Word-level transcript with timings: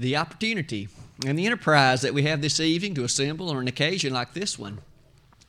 the 0.00 0.16
opportunity 0.16 0.88
and 1.26 1.38
the 1.38 1.44
enterprise 1.44 2.00
that 2.00 2.14
we 2.14 2.22
have 2.22 2.40
this 2.40 2.58
evening 2.58 2.94
to 2.94 3.04
assemble 3.04 3.50
on 3.50 3.58
an 3.58 3.68
occasion 3.68 4.14
like 4.14 4.32
this 4.32 4.58
one 4.58 4.78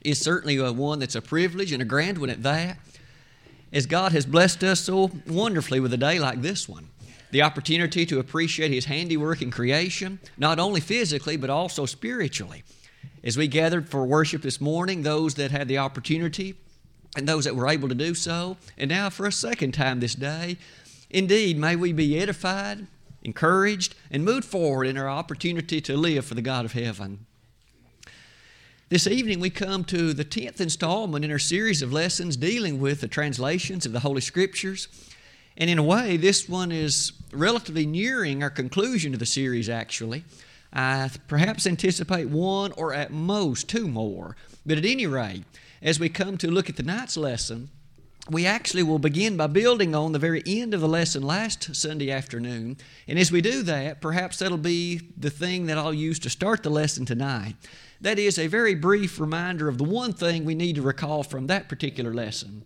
is 0.02 0.20
certainly 0.20 0.58
a 0.58 0.74
one 0.74 1.00
that's 1.00 1.16
a 1.16 1.22
privilege 1.22 1.72
and 1.72 1.82
a 1.82 1.86
grand 1.86 2.18
one 2.18 2.30
at 2.30 2.44
that. 2.44 2.78
As 3.72 3.86
God 3.86 4.12
has 4.12 4.26
blessed 4.26 4.62
us 4.66 4.82
so 4.82 5.10
wonderfully 5.26 5.80
with 5.80 5.94
a 5.94 5.98
day 5.98 6.20
like 6.20 6.42
this 6.42 6.68
one, 6.68 6.90
the 7.30 7.42
opportunity 7.42 8.06
to 8.06 8.20
appreciate 8.20 8.72
His 8.72 8.86
handiwork 8.86 9.42
in 9.42 9.52
creation, 9.52 10.20
not 10.38 10.60
only 10.60 10.82
physically 10.82 11.38
but 11.38 11.50
also 11.50 11.86
spiritually. 11.86 12.64
As 13.24 13.38
we 13.38 13.48
gathered 13.48 13.88
for 13.88 14.06
worship 14.06 14.42
this 14.42 14.60
morning, 14.60 15.04
those 15.04 15.36
that 15.36 15.52
had 15.52 15.70
the 15.70 15.78
opportunity 15.78 16.56
and 17.16 17.26
those 17.26 17.46
that 17.46 17.56
were 17.56 17.70
able 17.70 17.88
to 17.88 17.96
do 17.96 18.14
so, 18.16 18.58
and 18.78 18.90
now 18.90 19.10
for 19.10 19.26
a 19.26 19.32
second 19.32 19.74
time 19.74 20.02
this 20.02 20.16
day, 20.16 20.58
indeed, 21.10 21.58
may 21.58 21.78
we 21.78 21.94
be 21.94 22.20
edified, 22.20 22.88
encouraged, 23.24 23.96
and 24.10 24.26
moved 24.26 24.46
forward 24.46 24.86
in 24.86 24.98
our 24.98 25.10
opportunity 25.10 25.82
to 25.82 25.98
live 25.98 26.26
for 26.26 26.36
the 26.36 26.42
God 26.42 26.66
of 26.66 26.74
heaven. 26.74 27.26
This 28.90 29.08
evening, 29.08 29.40
we 29.40 29.50
come 29.50 29.86
to 29.86 30.14
the 30.14 30.26
10th 30.26 30.60
installment 30.60 31.24
in 31.24 31.32
our 31.32 31.40
series 31.40 31.82
of 31.82 31.94
lessons 31.94 32.36
dealing 32.36 32.82
with 32.82 33.00
the 33.00 33.08
translations 33.08 33.86
of 33.86 33.94
the 33.94 34.02
Holy 34.02 34.20
Scriptures. 34.20 34.90
And 35.56 35.70
in 35.70 35.78
a 35.78 35.84
way, 35.84 36.18
this 36.18 36.50
one 36.50 36.74
is 36.74 37.14
relatively 37.32 37.86
nearing 37.86 38.44
our 38.44 38.50
conclusion 38.50 39.14
of 39.14 39.20
the 39.20 39.26
series, 39.26 39.70
actually. 39.70 40.26
I 40.74 41.10
perhaps 41.28 41.66
anticipate 41.66 42.30
one 42.30 42.74
or 42.74 42.94
at 42.94 43.12
most 43.12 43.70
two 43.70 43.88
more. 43.88 44.36
But 44.66 44.78
at 44.78 44.86
any 44.86 45.08
rate, 45.08 45.44
as 45.82 46.00
we 46.00 46.10
come 46.10 46.38
to 46.40 46.52
look 46.52 46.70
at 46.70 46.76
the 46.76 46.84
night's 46.84 47.16
lesson, 47.16 47.70
we 48.30 48.46
actually 48.46 48.84
will 48.84 49.00
begin 49.00 49.36
by 49.36 49.48
building 49.48 49.96
on 49.96 50.12
the 50.12 50.20
very 50.20 50.44
end 50.46 50.74
of 50.74 50.82
the 50.82 50.88
lesson 50.88 51.24
last 51.24 51.76
Sunday 51.76 52.12
afternoon. 52.12 52.78
And 53.08 53.18
as 53.18 53.32
we 53.32 53.42
do 53.42 53.64
that, 53.64 54.00
perhaps 54.00 54.40
that'll 54.40 54.58
be 54.58 55.02
the 55.18 55.32
thing 55.32 55.66
that 55.66 55.78
I'll 55.78 55.94
use 55.94 56.20
to 56.20 56.30
start 56.30 56.64
the 56.64 56.70
lesson 56.70 57.06
tonight. 57.06 57.56
That 58.00 58.20
is 58.20 58.38
a 58.38 58.48
very 58.48 58.76
brief 58.76 59.20
reminder 59.20 59.68
of 59.68 59.78
the 59.78 59.84
one 59.84 60.14
thing 60.14 60.46
we 60.46 60.56
need 60.56 60.76
to 60.76 60.82
recall 60.82 61.24
from 61.24 61.48
that 61.48 61.68
particular 61.68 62.14
lesson. 62.14 62.64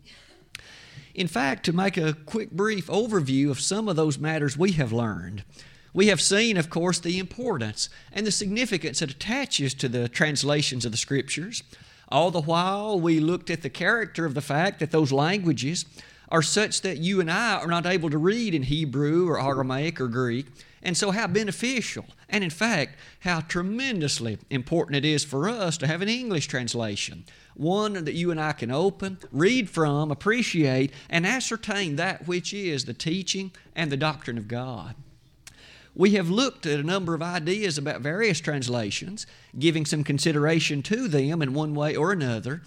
In 1.13 1.27
fact, 1.27 1.63
to 1.65 1.73
make 1.73 1.95
a 1.95 2.13
quick, 2.13 2.51
brief 2.51 2.87
overview 2.87 3.49
of 3.49 3.61
some 3.61 3.87
of 3.87 3.95
those 3.95 4.19
matters 4.19 4.57
we 4.57 4.73
have 4.73 4.91
learned, 4.91 5.45
we 5.93 6.07
have 6.07 6.19
seen, 6.19 6.57
of 6.57 6.69
course, 6.69 6.99
the 6.99 7.17
importance 7.17 7.87
and 8.11 8.27
the 8.27 8.31
significance 8.31 8.99
that 8.99 9.11
attaches 9.11 9.73
to 9.75 9.87
the 9.87 10.09
translations 10.09 10.83
of 10.83 10.91
the 10.91 10.97
Scriptures. 10.97 11.63
All 12.09 12.31
the 12.31 12.41
while, 12.41 12.99
we 12.99 13.19
looked 13.19 13.49
at 13.49 13.61
the 13.61 13.69
character 13.69 14.25
of 14.25 14.33
the 14.33 14.41
fact 14.41 14.79
that 14.79 14.91
those 14.91 15.11
languages 15.11 15.85
are 16.29 16.41
such 16.41 16.81
that 16.81 16.97
you 16.97 17.19
and 17.19 17.31
I 17.31 17.55
are 17.55 17.67
not 17.67 17.85
able 17.85 18.09
to 18.09 18.17
read 18.17 18.53
in 18.53 18.63
Hebrew 18.63 19.27
or 19.27 19.39
Aramaic 19.39 19.99
or 20.01 20.07
Greek, 20.07 20.47
and 20.81 20.95
so 20.95 21.11
how 21.11 21.27
beneficial 21.27 22.05
and, 22.29 22.43
in 22.43 22.49
fact, 22.49 22.97
how 23.21 23.41
tremendously 23.41 24.37
important 24.49 24.97
it 24.97 25.05
is 25.05 25.23
for 25.23 25.49
us 25.49 25.77
to 25.77 25.87
have 25.87 26.01
an 26.01 26.09
English 26.09 26.47
translation, 26.47 27.25
one 27.55 28.05
that 28.05 28.13
you 28.13 28.31
and 28.31 28.39
I 28.39 28.53
can 28.53 28.71
open, 28.71 29.17
read 29.31 29.69
from, 29.69 30.11
appreciate, 30.11 30.91
and 31.09 31.25
ascertain 31.25 31.95
that 31.95 32.27
which 32.27 32.53
is 32.53 32.85
the 32.85 32.93
teaching 32.93 33.51
and 33.75 33.91
the 33.91 33.97
doctrine 33.97 34.37
of 34.37 34.47
God. 34.47 34.95
We 35.97 36.11
have 36.11 36.29
looked 36.29 36.65
at 36.65 36.79
a 36.79 36.83
number 36.83 37.13
of 37.13 37.21
ideas 37.21 37.77
about 37.77 38.01
various 38.01 38.41
translations, 38.41 39.25
giving 39.57 39.85
some 39.85 40.03
consideration 40.03 40.83
to 40.83 41.07
them 41.07 41.41
in 41.41 41.53
one 41.53 41.73
way 41.73 41.95
or 41.95 42.11
another. 42.11 42.61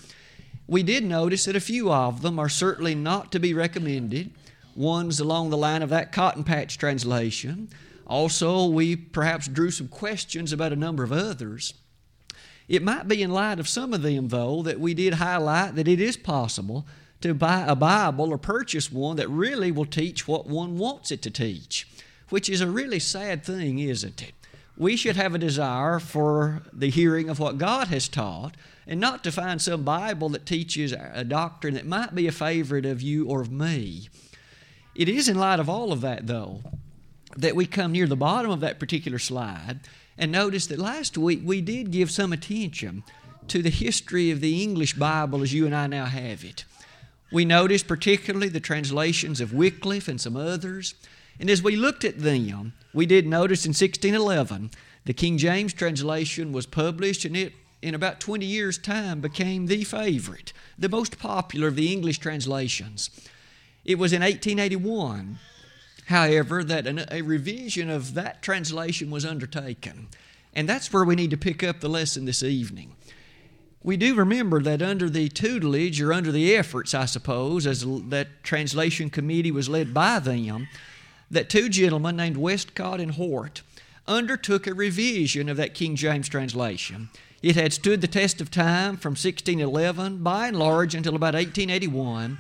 We 0.66 0.82
did 0.82 1.04
notice 1.04 1.44
that 1.44 1.54
a 1.54 1.60
few 1.60 1.92
of 1.92 2.22
them 2.22 2.38
are 2.38 2.48
certainly 2.48 2.94
not 2.94 3.30
to 3.32 3.38
be 3.38 3.52
recommended. 3.52 4.30
One's 4.74 5.20
along 5.20 5.50
the 5.50 5.58
line 5.58 5.82
of 5.82 5.90
that 5.90 6.10
Cotton 6.10 6.42
Patch 6.42 6.78
translation. 6.78 7.68
Also, 8.06 8.64
we 8.66 8.96
perhaps 8.96 9.46
drew 9.46 9.70
some 9.70 9.88
questions 9.88 10.50
about 10.50 10.72
a 10.72 10.76
number 10.76 11.04
of 11.04 11.12
others. 11.12 11.74
It 12.66 12.82
might 12.82 13.08
be 13.08 13.22
in 13.22 13.30
light 13.30 13.60
of 13.60 13.68
some 13.68 13.92
of 13.92 14.00
them, 14.00 14.28
though, 14.28 14.62
that 14.62 14.80
we 14.80 14.94
did 14.94 15.14
highlight 15.14 15.74
that 15.74 15.88
it 15.88 16.00
is 16.00 16.17
possible 16.17 16.86
to 17.20 17.34
buy 17.34 17.67
a 17.67 17.74
Bible 17.74 18.30
or 18.30 18.38
purchase 18.38 18.90
one 18.90 19.17
that 19.17 19.28
really 19.28 19.70
will 19.70 19.84
teach 19.84 20.27
what 20.27 20.46
one 20.46 20.78
wants 20.78 21.11
it 21.11 21.20
to 21.22 21.30
teach 21.30 21.87
which 22.28 22.48
is 22.48 22.61
a 22.61 22.70
really 22.70 22.98
sad 22.98 23.44
thing, 23.44 23.78
isn't 23.78 24.22
it? 24.22 24.33
We 24.77 24.96
should 24.96 25.16
have 25.16 25.34
a 25.34 25.39
desire 25.39 25.98
for 25.98 26.62
the 26.72 26.90
hearing 26.90 27.28
of 27.28 27.40
what 27.40 27.58
God 27.58 27.89
has 27.89 28.08
taught 28.08 28.56
and 28.86 29.00
not 29.00 29.24
to 29.24 29.33
find 29.33 29.61
some 29.61 29.83
Bible 29.83 30.28
that 30.30 30.46
teaches 30.46 30.92
a 30.92 31.24
doctrine 31.24 31.74
that 31.74 31.86
might 31.86 32.14
be 32.14 32.27
a 32.27 32.33
favorite 32.33 32.86
of 32.86 33.02
you 33.02 33.27
or 33.27 33.40
of 33.40 33.50
me. 33.50 34.08
It 34.94 35.08
is 35.08 35.28
in 35.28 35.38
light 35.38 35.61
of 35.61 35.68
all 35.68 35.92
of 35.92 36.00
that, 36.00 36.27
though, 36.27 36.62
that 37.36 37.56
we 37.56 37.67
come 37.67 37.92
near 37.92 38.06
the 38.06 38.17
bottom 38.17 38.50
of 38.50 38.61
that 38.61 38.78
particular 38.78 39.18
slide 39.18 39.80
and 40.17 40.33
notice 40.33 40.67
that 40.67 40.78
last 40.78 41.17
week 41.17 41.40
we 41.44 41.61
did 41.61 41.90
give 41.90 42.11
some 42.11 42.33
attention 42.33 43.05
to 43.46 43.62
the 43.62 43.70
history 43.70 44.30
of 44.30 44.40
the 44.40 44.62
English 44.62 44.94
Bible 44.94 45.42
as 45.42 45.55
you 45.55 45.64
and 45.64 45.74
I 45.74 45.86
now 45.86 46.06
have 46.06 46.44
it. 46.44 46.64
We 47.30 47.44
noticed 47.44 47.86
particularly 47.86 48.48
the 48.48 48.61
translations 48.61 49.40
of 49.40 49.52
Wycliffe 49.52 50.08
and 50.08 50.20
some 50.20 50.36
others. 50.36 50.94
And 51.40 51.48
as 51.48 51.62
we 51.62 51.76
looked 51.76 52.04
at 52.04 52.18
them, 52.18 52.72
we 52.92 53.06
did 53.06 53.26
notice 53.26 53.64
in 53.64 53.70
1611 53.70 54.70
the 55.04 55.12
King 55.12 55.38
James 55.38 55.72
translation 55.72 56.52
was 56.52 56.66
published 56.66 57.24
and 57.24 57.36
it 57.36 57.52
in 57.80 57.94
about 57.94 58.20
20 58.20 58.44
years' 58.44 58.78
time 58.78 59.20
became 59.20 59.66
the 59.66 59.84
favorite, 59.84 60.52
the 60.78 60.88
most 60.88 61.18
popular 61.18 61.68
of 61.68 61.76
the 61.76 61.92
English 61.92 62.18
translations. 62.18 63.10
It 63.84 63.98
was 63.98 64.12
in 64.12 64.22
1881, 64.22 65.38
however, 66.06 66.64
that 66.64 66.86
an, 66.86 67.04
a 67.10 67.22
revision 67.22 67.88
of 67.88 68.14
that 68.14 68.42
translation 68.42 69.10
was 69.10 69.24
undertaken. 69.24 70.08
And 70.55 70.68
that's 70.68 70.92
where 70.92 71.05
we 71.05 71.14
need 71.14 71.30
to 71.30 71.36
pick 71.36 71.62
up 71.62 71.80
the 71.80 71.88
lesson 71.88 72.24
this 72.24 72.42
evening. 72.42 72.96
We 73.82 73.96
do 73.96 74.14
remember 74.14 74.60
that 74.62 74.82
under 74.82 75.08
the 75.08 75.28
tutelage 75.28 76.02
or 76.02 76.12
under 76.12 76.32
the 76.32 76.56
efforts, 76.56 76.94
I 76.94 77.05
suppose, 77.05 77.66
as 77.66 77.84
that 78.08 78.42
translation 78.42 79.08
committee 79.08 79.52
was 79.52 79.68
led 79.68 79.94
by 79.94 80.18
them, 80.18 80.68
that 81.30 81.50
two 81.50 81.68
gentlemen 81.68 82.16
named 82.16 82.36
Westcott 82.36 83.00
and 83.00 83.12
Hort 83.12 83.62
undertook 84.06 84.66
a 84.66 84.74
revision 84.74 85.48
of 85.48 85.56
that 85.58 85.74
King 85.74 85.94
James 85.94 86.28
translation. 86.28 87.11
It 87.42 87.55
had 87.55 87.72
stood 87.72 88.00
the 88.00 88.08
test 88.08 88.40
of 88.40 88.50
time 88.50 88.96
from 88.96 89.12
1611 89.12 90.22
by 90.22 90.48
and 90.48 90.58
large 90.58 90.94
until 90.94 91.14
about 91.14 91.34
1881, 91.34 92.38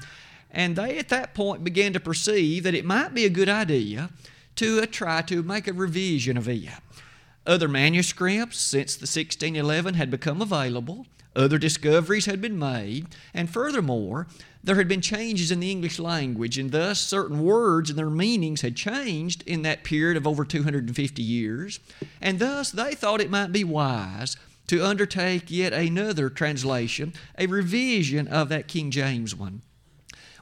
and 0.50 0.76
they 0.76 0.98
at 0.98 1.08
that 1.10 1.34
point 1.34 1.62
began 1.62 1.92
to 1.92 2.00
perceive 2.00 2.64
that 2.64 2.74
it 2.74 2.84
might 2.84 3.14
be 3.14 3.24
a 3.24 3.30
good 3.30 3.48
idea 3.48 4.10
to 4.56 4.80
uh, 4.80 4.86
try 4.90 5.22
to 5.22 5.42
make 5.42 5.68
a 5.68 5.72
revision 5.72 6.36
of 6.36 6.48
it. 6.48 6.68
Other 7.46 7.68
manuscripts 7.68 8.58
since 8.58 8.96
the 8.96 9.02
1611 9.02 9.94
had 9.94 10.10
become 10.10 10.42
available, 10.42 11.06
other 11.38 11.56
discoveries 11.56 12.26
had 12.26 12.40
been 12.40 12.58
made, 12.58 13.06
and 13.32 13.48
furthermore, 13.48 14.26
there 14.62 14.76
had 14.76 14.88
been 14.88 15.00
changes 15.00 15.50
in 15.50 15.60
the 15.60 15.70
English 15.70 15.98
language, 15.98 16.58
and 16.58 16.72
thus 16.72 16.98
certain 17.00 17.42
words 17.42 17.88
and 17.88 17.98
their 17.98 18.10
meanings 18.10 18.60
had 18.60 18.76
changed 18.76 19.42
in 19.46 19.62
that 19.62 19.84
period 19.84 20.16
of 20.16 20.26
over 20.26 20.44
250 20.44 21.22
years. 21.22 21.80
And 22.20 22.38
thus 22.38 22.70
they 22.70 22.94
thought 22.94 23.20
it 23.20 23.30
might 23.30 23.52
be 23.52 23.64
wise 23.64 24.36
to 24.66 24.84
undertake 24.84 25.50
yet 25.50 25.72
another 25.72 26.28
translation, 26.28 27.14
a 27.38 27.46
revision 27.46 28.28
of 28.28 28.48
that 28.48 28.68
King 28.68 28.90
James 28.90 29.34
one. 29.34 29.62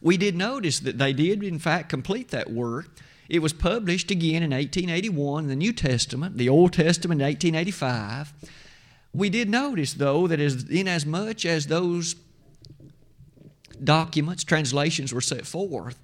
We 0.02 0.16
did 0.16 0.34
notice 0.34 0.80
that 0.80 0.98
they 0.98 1.12
did, 1.12 1.42
in 1.42 1.58
fact, 1.58 1.88
complete 1.88 2.30
that 2.30 2.50
work. 2.50 2.88
It 3.28 3.40
was 3.40 3.52
published 3.52 4.10
again 4.10 4.42
in 4.42 4.50
1881 4.50 5.44
in 5.44 5.48
the 5.48 5.56
New 5.56 5.72
Testament, 5.72 6.38
the 6.38 6.48
Old 6.48 6.72
Testament 6.72 7.20
in 7.20 7.26
1885. 7.26 8.32
We 9.16 9.30
did 9.30 9.48
notice, 9.48 9.94
though, 9.94 10.26
that 10.26 10.40
as, 10.40 10.64
inasmuch 10.68 11.46
as 11.46 11.68
those 11.68 12.16
documents, 13.82 14.44
translations 14.44 15.10
were 15.10 15.22
set 15.22 15.46
forth, 15.46 15.98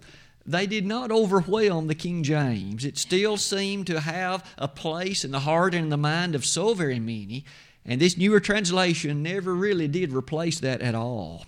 they 0.47 0.67
did 0.67 0.87
not 0.87 1.13
overwhelm 1.13 1.89
the 1.89 1.95
King 1.95 2.23
James. 2.23 2.87
It 2.87 2.97
still 2.97 3.37
seemed 3.37 3.87
to 3.89 4.01
have 4.01 4.51
a 4.57 4.67
place 4.67 5.27
in 5.27 5.31
the 5.31 5.41
heart 5.41 5.75
and 5.75 5.85
in 5.85 5.91
the 5.91 5.99
mind 5.99 6.35
of 6.35 6.47
so 6.47 6.73
very 6.73 6.99
many, 6.99 7.45
and 7.85 8.01
this 8.01 8.17
newer 8.17 8.41
translation 8.41 9.23
never 9.23 9.55
really 9.55 9.89
did 9.89 10.15
replace 10.15 10.59
that 10.61 10.81
at 10.81 10.95
all. 10.95 11.45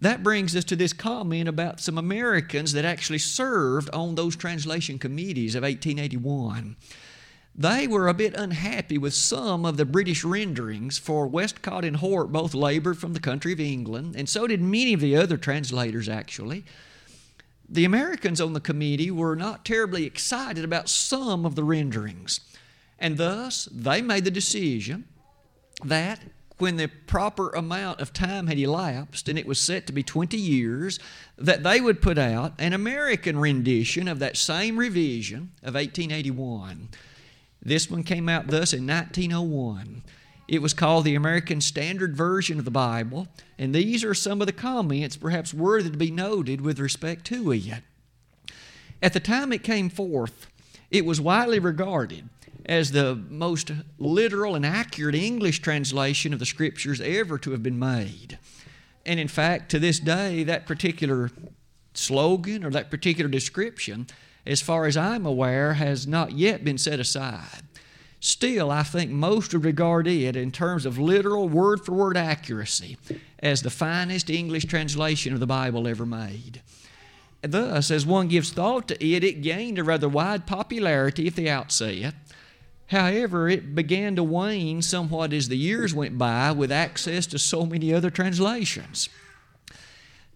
That 0.00 0.22
brings 0.22 0.56
us 0.56 0.64
to 0.64 0.76
this 0.76 0.94
comment 0.94 1.50
about 1.50 1.80
some 1.80 1.98
Americans 1.98 2.72
that 2.72 2.86
actually 2.86 3.18
served 3.18 3.90
on 3.90 4.14
those 4.14 4.36
translation 4.36 4.98
committees 4.98 5.54
of 5.54 5.64
1881 5.64 6.76
they 7.58 7.88
were 7.88 8.06
a 8.06 8.14
bit 8.14 8.34
unhappy 8.34 8.96
with 8.96 9.12
some 9.12 9.66
of 9.66 9.76
the 9.76 9.84
British 9.84 10.22
renderings, 10.22 10.96
for 10.96 11.26
Westcott 11.26 11.84
and 11.84 11.96
Hort 11.96 12.30
both 12.30 12.54
labored 12.54 12.98
from 12.98 13.14
the 13.14 13.20
country 13.20 13.52
of 13.52 13.58
England, 13.58 14.14
and 14.14 14.28
so 14.28 14.46
did 14.46 14.62
many 14.62 14.92
of 14.92 15.00
the 15.00 15.16
other 15.16 15.36
translators, 15.36 16.08
actually. 16.08 16.64
The 17.68 17.84
Americans 17.84 18.40
on 18.40 18.52
the 18.52 18.60
committee 18.60 19.10
were 19.10 19.34
not 19.34 19.64
terribly 19.64 20.04
excited 20.04 20.64
about 20.64 20.88
some 20.88 21.44
of 21.44 21.56
the 21.56 21.64
renderings, 21.64 22.38
and 22.96 23.18
thus 23.18 23.68
they 23.72 24.02
made 24.02 24.24
the 24.24 24.30
decision 24.30 25.04
that 25.84 26.20
when 26.58 26.76
the 26.76 26.88
proper 27.06 27.50
amount 27.50 28.00
of 28.00 28.12
time 28.12 28.46
had 28.46 28.58
elapsed, 28.58 29.28
and 29.28 29.36
it 29.36 29.46
was 29.46 29.58
set 29.58 29.86
to 29.88 29.92
be 29.92 30.04
20 30.04 30.36
years, 30.36 31.00
that 31.36 31.64
they 31.64 31.80
would 31.80 32.00
put 32.00 32.18
out 32.18 32.52
an 32.58 32.72
American 32.72 33.38
rendition 33.38 34.06
of 34.06 34.20
that 34.20 34.36
same 34.36 34.76
revision 34.76 35.50
of 35.62 35.74
1881. 35.74 36.88
This 37.68 37.90
one 37.90 38.02
came 38.02 38.30
out 38.30 38.46
thus 38.46 38.72
in 38.72 38.86
1901. 38.86 40.02
It 40.48 40.62
was 40.62 40.72
called 40.72 41.04
the 41.04 41.14
American 41.14 41.60
Standard 41.60 42.16
Version 42.16 42.58
of 42.58 42.64
the 42.64 42.70
Bible, 42.70 43.28
and 43.58 43.74
these 43.74 44.02
are 44.02 44.14
some 44.14 44.40
of 44.40 44.46
the 44.46 44.54
comments 44.54 45.18
perhaps 45.18 45.52
worthy 45.52 45.90
to 45.90 45.96
be 45.98 46.10
noted 46.10 46.62
with 46.62 46.80
respect 46.80 47.26
to 47.26 47.52
it. 47.52 47.82
At 49.02 49.12
the 49.12 49.20
time 49.20 49.52
it 49.52 49.62
came 49.62 49.90
forth, 49.90 50.46
it 50.90 51.04
was 51.04 51.20
widely 51.20 51.58
regarded 51.58 52.30
as 52.64 52.92
the 52.92 53.14
most 53.14 53.70
literal 53.98 54.54
and 54.54 54.64
accurate 54.64 55.14
English 55.14 55.60
translation 55.60 56.32
of 56.32 56.38
the 56.38 56.46
Scriptures 56.46 57.02
ever 57.02 57.36
to 57.36 57.50
have 57.50 57.62
been 57.62 57.78
made. 57.78 58.38
And 59.04 59.20
in 59.20 59.28
fact, 59.28 59.70
to 59.72 59.78
this 59.78 60.00
day, 60.00 60.42
that 60.44 60.66
particular 60.66 61.30
slogan 61.92 62.64
or 62.64 62.70
that 62.70 62.90
particular 62.90 63.28
description, 63.28 64.06
as 64.48 64.62
far 64.62 64.86
as 64.86 64.96
I'm 64.96 65.26
aware, 65.26 65.74
has 65.74 66.06
not 66.06 66.32
yet 66.32 66.64
been 66.64 66.78
set 66.78 66.98
aside. 66.98 67.62
Still, 68.18 68.70
I 68.70 68.82
think 68.82 69.10
most 69.10 69.52
would 69.52 69.64
regard 69.64 70.08
it 70.08 70.34
in 70.34 70.50
terms 70.50 70.86
of 70.86 70.98
literal 70.98 71.48
word 71.48 71.84
for 71.84 71.92
word 71.92 72.16
accuracy 72.16 72.96
as 73.38 73.62
the 73.62 73.70
finest 73.70 74.28
English 74.30 74.64
translation 74.64 75.34
of 75.34 75.40
the 75.40 75.46
Bible 75.46 75.86
ever 75.86 76.06
made. 76.06 76.62
Thus, 77.42 77.90
as 77.92 78.04
one 78.04 78.26
gives 78.26 78.50
thought 78.50 78.88
to 78.88 79.04
it, 79.04 79.22
it 79.22 79.42
gained 79.42 79.78
a 79.78 79.84
rather 79.84 80.08
wide 80.08 80.46
popularity 80.46 81.28
at 81.28 81.36
the 81.36 81.48
outset. 81.48 82.14
However, 82.88 83.48
it 83.48 83.74
began 83.74 84.16
to 84.16 84.24
wane 84.24 84.82
somewhat 84.82 85.32
as 85.32 85.48
the 85.48 85.58
years 85.58 85.94
went 85.94 86.16
by 86.16 86.50
with 86.52 86.72
access 86.72 87.26
to 87.26 87.38
so 87.38 87.66
many 87.66 87.92
other 87.92 88.10
translations. 88.10 89.10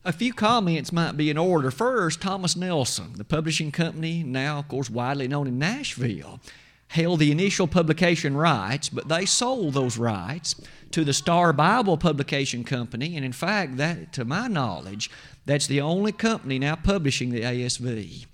A 0.05 0.13
few 0.13 0.33
comments 0.33 0.91
might 0.91 1.17
be 1.17 1.31
in 1.31 1.39
order. 1.39 1.71
First, 1.71 2.21
Thomas 2.21 2.57
Nelson, 2.57 3.13
the 3.15 3.25
publishing 3.25 3.71
company, 3.71 4.25
now, 4.25 4.59
of 4.59 4.67
course, 4.67 4.91
widely 4.91 5.29
known 5.29 5.47
in 5.47 5.61
Nashville, 5.61 6.41
held 6.89 7.21
the 7.21 7.31
initial 7.31 7.69
publication 7.69 8.37
rights, 8.37 8.89
but 8.89 9.07
they 9.07 9.25
sold 9.25 9.75
those 9.75 9.97
rights 9.97 10.57
to 10.91 11.05
the 11.05 11.13
Star 11.13 11.53
Bible 11.53 11.97
Publication 11.97 12.65
Company, 12.65 13.17
and 13.17 13.25
in 13.25 13.33
fact, 13.33 13.77
that, 13.77 14.13
to 14.15 14.25
my 14.25 14.49
knowledge, 14.49 15.09
that's 15.47 15.69
the 15.69 15.81
only 15.81 16.11
company 16.11 16.59
now 16.59 16.75
publishing 16.75 17.31
the 17.31 17.43
ASV. 17.43 18.27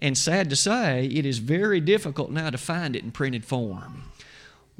And 0.00 0.18
sad 0.18 0.50
to 0.50 0.56
say, 0.56 1.06
it 1.06 1.24
is 1.24 1.38
very 1.38 1.80
difficult 1.80 2.30
now 2.30 2.50
to 2.50 2.58
find 2.58 2.94
it 2.94 3.04
in 3.04 3.10
printed 3.10 3.46
form. 3.46 4.09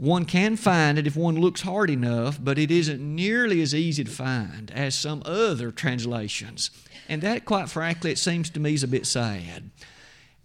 One 0.00 0.24
can 0.24 0.56
find 0.56 0.98
it 0.98 1.06
if 1.06 1.14
one 1.14 1.38
looks 1.38 1.60
hard 1.60 1.90
enough, 1.90 2.42
but 2.42 2.58
it 2.58 2.70
isn't 2.70 3.02
nearly 3.02 3.60
as 3.60 3.74
easy 3.74 4.02
to 4.02 4.10
find 4.10 4.70
as 4.70 4.94
some 4.94 5.22
other 5.26 5.70
translations. 5.70 6.70
And 7.06 7.20
that, 7.20 7.44
quite 7.44 7.68
frankly, 7.68 8.10
it 8.10 8.16
seems 8.16 8.48
to 8.48 8.60
me 8.60 8.72
is 8.72 8.82
a 8.82 8.88
bit 8.88 9.04
sad. 9.04 9.70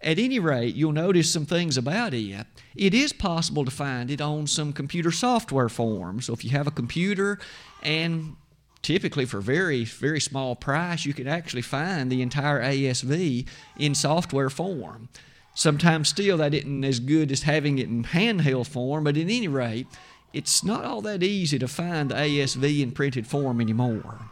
At 0.01 0.19
any 0.19 0.39
rate, 0.39 0.75
you'll 0.75 0.91
notice 0.91 1.31
some 1.31 1.45
things 1.45 1.77
about 1.77 2.13
it. 2.13 2.45
It 2.75 2.93
is 2.93 3.13
possible 3.13 3.63
to 3.63 3.71
find 3.71 4.11
it 4.11 4.19
on 4.19 4.45
some 4.45 4.73
computer 4.73 5.09
software 5.09 5.69
form. 5.69 6.19
So 6.19 6.33
if 6.33 6.43
you 6.43 6.49
have 6.49 6.67
a 6.67 6.71
computer 6.71 7.39
and 7.81 8.35
typically 8.81 9.25
for 9.25 9.39
very 9.39 9.83
very 9.83 10.19
small 10.19 10.55
price 10.55 11.05
you 11.05 11.13
can 11.13 11.27
actually 11.27 11.63
find 11.63 12.11
the 12.11 12.21
entire 12.21 12.61
ASV 12.61 13.47
in 13.77 13.95
software 13.95 14.49
form. 14.49 15.07
Sometimes 15.55 16.09
still 16.09 16.37
that 16.37 16.53
isn't 16.53 16.83
as 16.83 16.99
good 16.99 17.31
as 17.31 17.43
having 17.43 17.79
it 17.79 17.87
in 17.87 18.03
handheld 18.03 18.67
form, 18.67 19.05
but 19.05 19.15
at 19.15 19.21
any 19.21 19.47
rate, 19.47 19.87
it's 20.33 20.65
not 20.65 20.83
all 20.83 21.01
that 21.01 21.23
easy 21.23 21.57
to 21.57 21.67
find 21.67 22.11
the 22.11 22.15
ASV 22.15 22.81
in 22.81 22.91
printed 22.91 23.25
form 23.25 23.61
anymore. 23.61 24.31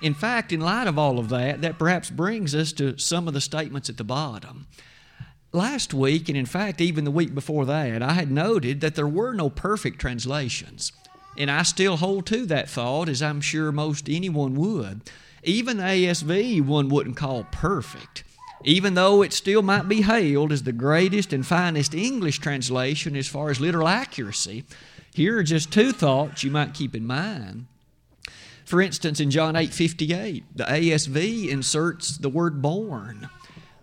In 0.00 0.14
fact, 0.14 0.50
in 0.50 0.60
light 0.60 0.88
of 0.88 0.98
all 0.98 1.18
of 1.18 1.28
that, 1.28 1.60
that 1.60 1.78
perhaps 1.78 2.08
brings 2.08 2.54
us 2.54 2.72
to 2.72 2.96
some 2.98 3.28
of 3.28 3.34
the 3.34 3.40
statements 3.40 3.90
at 3.90 3.98
the 3.98 4.02
bottom. 4.02 4.66
Last 5.52 5.92
week, 5.92 6.30
and 6.30 6.38
in 6.38 6.46
fact, 6.46 6.80
even 6.80 7.04
the 7.04 7.10
week 7.10 7.34
before 7.34 7.66
that, 7.66 8.02
I 8.02 8.14
had 8.14 8.30
noted 8.30 8.80
that 8.80 8.94
there 8.94 9.06
were 9.06 9.34
no 9.34 9.50
perfect 9.50 10.00
translations. 10.00 10.90
And 11.36 11.50
I 11.50 11.62
still 11.62 11.98
hold 11.98 12.24
to 12.26 12.46
that 12.46 12.70
thought, 12.70 13.10
as 13.10 13.20
I'm 13.20 13.42
sure 13.42 13.70
most 13.70 14.08
anyone 14.08 14.54
would. 14.54 15.02
Even 15.44 15.76
the 15.76 15.82
ASV 15.82 16.64
one 16.64 16.88
wouldn't 16.88 17.16
call 17.16 17.44
perfect, 17.52 18.24
even 18.64 18.94
though 18.94 19.22
it 19.22 19.32
still 19.32 19.62
might 19.62 19.88
be 19.88 20.02
hailed 20.02 20.52
as 20.52 20.62
the 20.62 20.72
greatest 20.72 21.32
and 21.32 21.46
finest 21.46 21.94
English 21.94 22.38
translation 22.38 23.16
as 23.16 23.28
far 23.28 23.50
as 23.50 23.60
literal 23.60 23.88
accuracy. 23.88 24.64
Here 25.14 25.38
are 25.38 25.42
just 25.42 25.72
two 25.72 25.92
thoughts 25.92 26.42
you 26.42 26.50
might 26.50 26.74
keep 26.74 26.94
in 26.94 27.06
mind. 27.06 27.66
For 28.64 28.80
instance, 28.80 29.20
in 29.20 29.30
John 29.30 29.56
8 29.56 29.72
58, 29.72 30.44
the 30.56 30.64
ASV 30.64 31.48
inserts 31.48 32.16
the 32.16 32.28
word 32.28 32.62
born. 32.62 33.28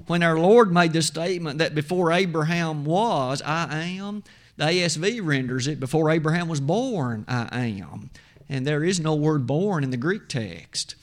When 0.07 0.23
our 0.23 0.39
Lord 0.39 0.71
made 0.71 0.93
the 0.93 1.03
statement 1.03 1.59
that 1.59 1.75
before 1.75 2.11
Abraham 2.11 2.85
was, 2.85 3.41
I 3.43 3.83
am, 3.83 4.23
the 4.57 4.65
ASV 4.65 5.23
renders 5.23 5.67
it, 5.67 5.79
before 5.79 6.09
Abraham 6.09 6.47
was 6.47 6.59
born, 6.59 7.25
I 7.27 7.67
am. 7.79 8.09
And 8.49 8.65
there 8.65 8.83
is 8.83 8.99
no 8.99 9.13
word 9.13 9.45
born 9.45 9.83
in 9.83 9.91
the 9.91 9.97
Greek 9.97 10.27
text. 10.27 10.95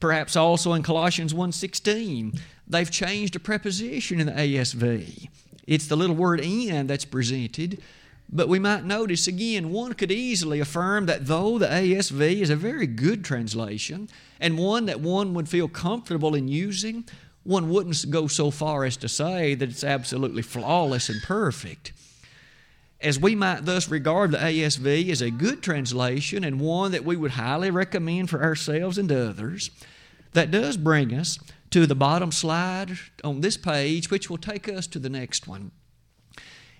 Perhaps 0.00 0.34
also 0.34 0.72
in 0.72 0.82
Colossians 0.82 1.32
1.16, 1.32 2.40
they've 2.68 2.90
changed 2.90 3.36
a 3.36 3.40
preposition 3.40 4.20
in 4.20 4.26
the 4.26 4.32
ASV. 4.32 5.28
It's 5.66 5.86
the 5.86 5.96
little 5.96 6.16
word 6.16 6.40
in 6.40 6.86
that's 6.86 7.04
presented. 7.04 7.82
But 8.30 8.48
we 8.48 8.58
might 8.58 8.84
notice 8.84 9.26
again, 9.26 9.70
one 9.70 9.94
could 9.94 10.12
easily 10.12 10.60
affirm 10.60 11.06
that 11.06 11.26
though 11.26 11.58
the 11.58 11.66
ASV 11.66 12.40
is 12.40 12.50
a 12.50 12.56
very 12.56 12.86
good 12.86 13.24
translation 13.24 14.08
and 14.38 14.58
one 14.58 14.86
that 14.86 15.00
one 15.00 15.32
would 15.34 15.48
feel 15.48 15.66
comfortable 15.66 16.34
in 16.34 16.46
using, 16.46 17.04
one 17.44 17.70
wouldn't 17.70 18.10
go 18.10 18.26
so 18.26 18.50
far 18.50 18.84
as 18.84 18.98
to 18.98 19.08
say 19.08 19.54
that 19.54 19.70
it's 19.70 19.84
absolutely 19.84 20.42
flawless 20.42 21.08
and 21.08 21.22
perfect 21.22 21.92
as 23.00 23.18
we 23.18 23.34
might 23.34 23.64
thus 23.64 23.88
regard 23.88 24.32
the 24.32 24.38
ASV 24.38 25.08
as 25.10 25.20
a 25.20 25.30
good 25.30 25.62
translation 25.62 26.42
and 26.42 26.60
one 26.60 26.92
that 26.92 27.04
we 27.04 27.16
would 27.16 27.32
highly 27.32 27.70
recommend 27.70 28.28
for 28.28 28.42
ourselves 28.42 28.98
and 28.98 29.10
others, 29.12 29.70
that 30.32 30.50
does 30.50 30.76
bring 30.76 31.14
us 31.14 31.38
to 31.70 31.86
the 31.86 31.94
bottom 31.94 32.32
slide 32.32 32.98
on 33.22 33.40
this 33.40 33.56
page, 33.56 34.10
which 34.10 34.30
will 34.30 34.38
take 34.38 34.68
us 34.68 34.86
to 34.88 34.98
the 34.98 35.10
next 35.10 35.46
one. 35.46 35.70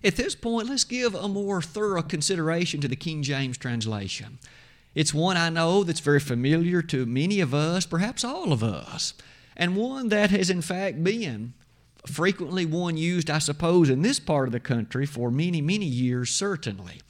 At 0.02 0.16
this 0.16 0.34
point, 0.34 0.68
let's 0.68 0.84
give 0.84 1.14
a 1.14 1.28
more 1.28 1.60
thorough 1.60 2.02
consideration 2.02 2.80
to 2.80 2.88
the 2.88 2.96
King 2.96 3.22
James 3.22 3.58
translation. 3.58 4.38
It's 4.94 5.12
one 5.12 5.36
I 5.36 5.50
know 5.50 5.84
that's 5.84 6.00
very 6.00 6.20
familiar 6.20 6.82
to 6.82 7.04
many 7.04 7.40
of 7.40 7.52
us, 7.52 7.84
perhaps 7.84 8.24
all 8.24 8.52
of 8.52 8.62
us, 8.62 9.14
and 9.56 9.76
one 9.76 10.08
that 10.08 10.30
has 10.30 10.50
in 10.50 10.62
fact 10.62 11.02
been 11.02 11.54
frequently 12.06 12.64
one 12.64 12.96
used, 12.96 13.28
I 13.28 13.38
suppose, 13.38 13.90
in 13.90 14.02
this 14.02 14.20
part 14.20 14.48
of 14.48 14.52
the 14.52 14.60
country 14.60 15.04
for 15.04 15.30
many, 15.30 15.60
many 15.60 15.84
years, 15.84 16.30
certainly. 16.30 17.00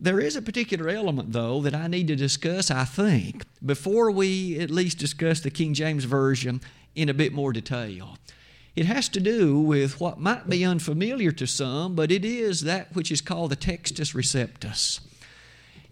There 0.00 0.20
is 0.20 0.34
a 0.34 0.42
particular 0.42 0.88
element, 0.88 1.32
though, 1.32 1.60
that 1.60 1.74
I 1.74 1.86
need 1.86 2.08
to 2.08 2.16
discuss, 2.16 2.70
I 2.70 2.84
think, 2.84 3.44
before 3.64 4.10
we 4.10 4.58
at 4.58 4.70
least 4.70 4.98
discuss 4.98 5.40
the 5.40 5.50
King 5.50 5.74
James 5.74 6.04
Version 6.04 6.60
in 6.94 7.08
a 7.08 7.14
bit 7.14 7.32
more 7.32 7.52
detail. 7.52 8.16
It 8.76 8.86
has 8.86 9.08
to 9.10 9.20
do 9.20 9.60
with 9.60 10.00
what 10.00 10.18
might 10.18 10.48
be 10.48 10.64
unfamiliar 10.64 11.30
to 11.32 11.46
some, 11.46 11.94
but 11.94 12.10
it 12.10 12.24
is 12.24 12.62
that 12.62 12.94
which 12.94 13.12
is 13.12 13.20
called 13.20 13.52
the 13.52 13.56
Textus 13.56 14.14
Receptus. 14.14 15.00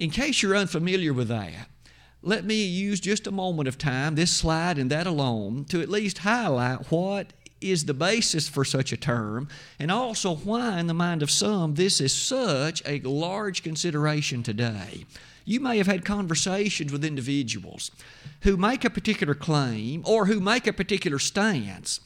In 0.01 0.11
case 0.11 0.43
you're 0.43 0.57
unfamiliar 0.57 1.13
with 1.13 1.29
that, 1.29 1.69
let 2.23 2.45
me 2.45 2.65
use 2.65 3.01
just 3.01 3.27
a 3.27 3.33
moment 3.33 3.69
of 3.69 3.79
time, 3.79 4.15
this 4.15 4.33
slide 4.33 4.79
and 4.79 4.91
that 4.91 5.07
alone, 5.07 5.65
to 5.67 5.81
at 5.81 5.89
least 5.89 6.19
highlight 6.19 6.91
what 6.91 7.33
is 7.61 7.85
the 7.85 7.95
basis 7.95 8.49
for 8.49 8.65
such 8.65 8.93
a 8.93 8.97
term, 8.97 9.49
and 9.79 9.91
also 9.91 10.35
why, 10.35 10.81
in 10.81 10.89
the 10.89 10.95
mind 10.95 11.23
of 11.23 11.31
some, 11.31 11.75
this 11.75 12.01
is 12.01 12.13
such 12.13 12.83
a 12.85 13.01
large 13.01 13.63
consideration 13.63 14.43
today. 14.43 15.05
You 15.45 15.61
may 15.61 15.79
have 15.79 15.87
had 15.87 16.05
conversations 16.05 16.93
with 16.93 17.05
individuals 17.05 17.91
who 18.43 18.57
make 18.57 18.85
a 18.85 18.91
particular 18.91 19.35
claim 19.35 20.03
or 20.07 20.27
who 20.27 20.41
make 20.41 20.67
a 20.67 20.73
particular 20.73 21.19
stance, 21.19 22.01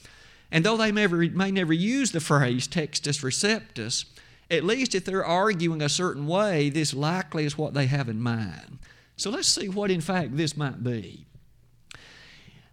and 0.50 0.64
though 0.64 0.76
they 0.76 0.92
may, 0.92 1.06
may 1.06 1.50
never 1.50 1.72
use 1.72 2.12
the 2.12 2.20
phrase 2.20 2.68
textus 2.68 3.22
receptus, 3.22 4.04
at 4.50 4.64
least 4.64 4.94
if 4.94 5.04
they're 5.04 5.24
arguing 5.24 5.82
a 5.82 5.88
certain 5.88 6.26
way, 6.26 6.70
this 6.70 6.94
likely 6.94 7.44
is 7.44 7.58
what 7.58 7.74
they 7.74 7.86
have 7.86 8.08
in 8.08 8.20
mind. 8.20 8.78
So 9.16 9.30
let's 9.30 9.48
see 9.48 9.68
what, 9.68 9.90
in 9.90 10.00
fact, 10.00 10.36
this 10.36 10.56
might 10.56 10.84
be. 10.84 11.26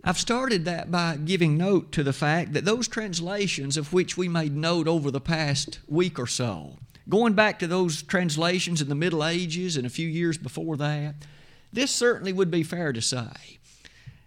I've 0.03 0.19
started 0.19 0.65
that 0.65 0.91
by 0.91 1.15
giving 1.15 1.57
note 1.57 1.93
to 1.93 2.03
the 2.03 2.11
fact 2.11 2.51
that 2.53 2.65
those 2.65 2.89
translations 2.89 3.77
of 3.77 3.93
which 3.93 4.17
we 4.17 4.27
made 4.27 4.55
note 4.55 4.87
over 4.87 5.09
the 5.09 5.21
past 5.21 5.79
week 5.87 6.19
or 6.19 6.27
so, 6.27 6.77
going 7.09 7.33
back 7.33 7.59
to 7.59 7.67
those 7.67 8.01
translations 8.01 8.81
in 8.81 8.89
the 8.89 8.95
Middle 8.95 9.25
Ages 9.25 9.77
and 9.77 9.85
a 9.85 9.89
few 9.89 10.07
years 10.07 10.37
before 10.37 10.77
that, 10.77 11.15
this 11.71 11.91
certainly 11.91 12.33
would 12.33 12.51
be 12.51 12.63
fair 12.63 12.93
to 12.93 13.01
say. 13.01 13.59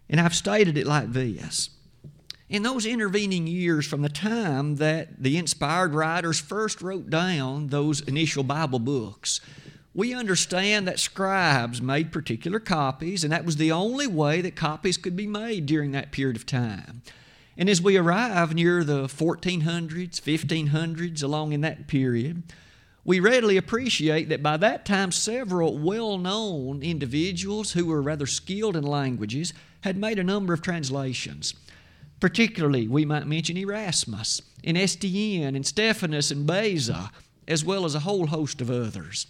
And 0.09 0.21
I've 0.21 0.35
stated 0.35 0.77
it 0.77 0.87
like 0.87 1.13
this. 1.13 1.71
In 2.49 2.63
those 2.63 2.87
intervening 2.87 3.47
years 3.47 3.87
from 3.87 4.03
the 4.03 4.09
time 4.09 4.77
that 4.77 5.21
the 5.23 5.37
inspired 5.37 5.95
writers 5.95 6.39
first 6.39 6.81
wrote 6.81 7.11
down 7.11 7.69
those 7.69 8.01
initial 8.03 8.45
Bible 8.45 8.79
books, 8.79 9.41
we 9.95 10.15
understand 10.15 10.87
that 10.87 11.01
scribes 11.01 11.81
made 11.81 12.13
particular 12.13 12.61
copies, 12.61 13.25
and 13.25 13.33
that 13.33 13.47
was 13.47 13.57
the 13.57 13.73
only 13.73 14.07
way 14.07 14.43
that 14.43 14.55
copies 14.55 14.97
could 14.97 15.17
be 15.17 15.27
made 15.27 15.67
during 15.67 15.91
that 15.93 16.13
period 16.13 16.37
of 16.37 16.47
time. 16.47 17.03
And 17.57 17.69
as 17.69 17.81
we 17.81 17.97
arrive 17.97 18.55
near 18.55 18.85
the 18.85 19.05
1400s, 19.05 20.21
1500s, 20.21 21.23
along 21.23 21.53
in 21.53 21.63
that 21.63 21.89
period, 21.89 22.43
we 23.07 23.21
readily 23.21 23.57
appreciate 23.57 24.29
that 24.29 24.43
by 24.43 24.57
that 24.57 24.85
time 24.85 25.13
several 25.13 25.79
well 25.79 26.19
known 26.19 26.83
individuals 26.83 27.73
who 27.73 27.87
were 27.87 28.03
rather 28.03 28.27
skilled 28.27 28.77
in 28.77 28.83
languages 28.83 29.55
had 29.83 29.97
made 29.97 30.19
a 30.19 30.25
number 30.25 30.53
of 30.53 30.61
translations. 30.61 31.55
Particularly, 32.19 32.89
we 32.89 33.05
might 33.05 33.29
mention 33.29 33.57
Erasmus, 33.57 34.43
and 34.65 34.77
Estienne, 34.77 35.55
and 35.55 35.65
Stephanus, 35.65 36.33
and 36.33 36.47
Beza, 36.49 37.13
as 37.47 37.65
well 37.65 37.85
as 37.85 37.95
a 37.95 38.01
whole 38.01 38.27
host 38.27 38.61
of 38.61 38.71
others. 38.73 39.29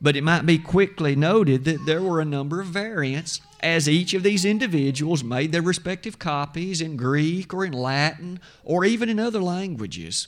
But 0.00 0.16
it 0.16 0.24
might 0.24 0.44
be 0.44 0.58
quickly 0.58 1.14
noted 1.14 1.64
that 1.64 1.86
there 1.86 2.02
were 2.02 2.20
a 2.20 2.24
number 2.24 2.60
of 2.60 2.66
variants 2.66 3.40
as 3.60 3.88
each 3.88 4.14
of 4.14 4.24
these 4.24 4.44
individuals 4.44 5.22
made 5.22 5.52
their 5.52 5.62
respective 5.62 6.18
copies 6.18 6.80
in 6.80 6.96
Greek 6.96 7.54
or 7.54 7.64
in 7.64 7.72
Latin 7.72 8.40
or 8.64 8.84
even 8.84 9.08
in 9.08 9.20
other 9.20 9.40
languages. 9.40 10.26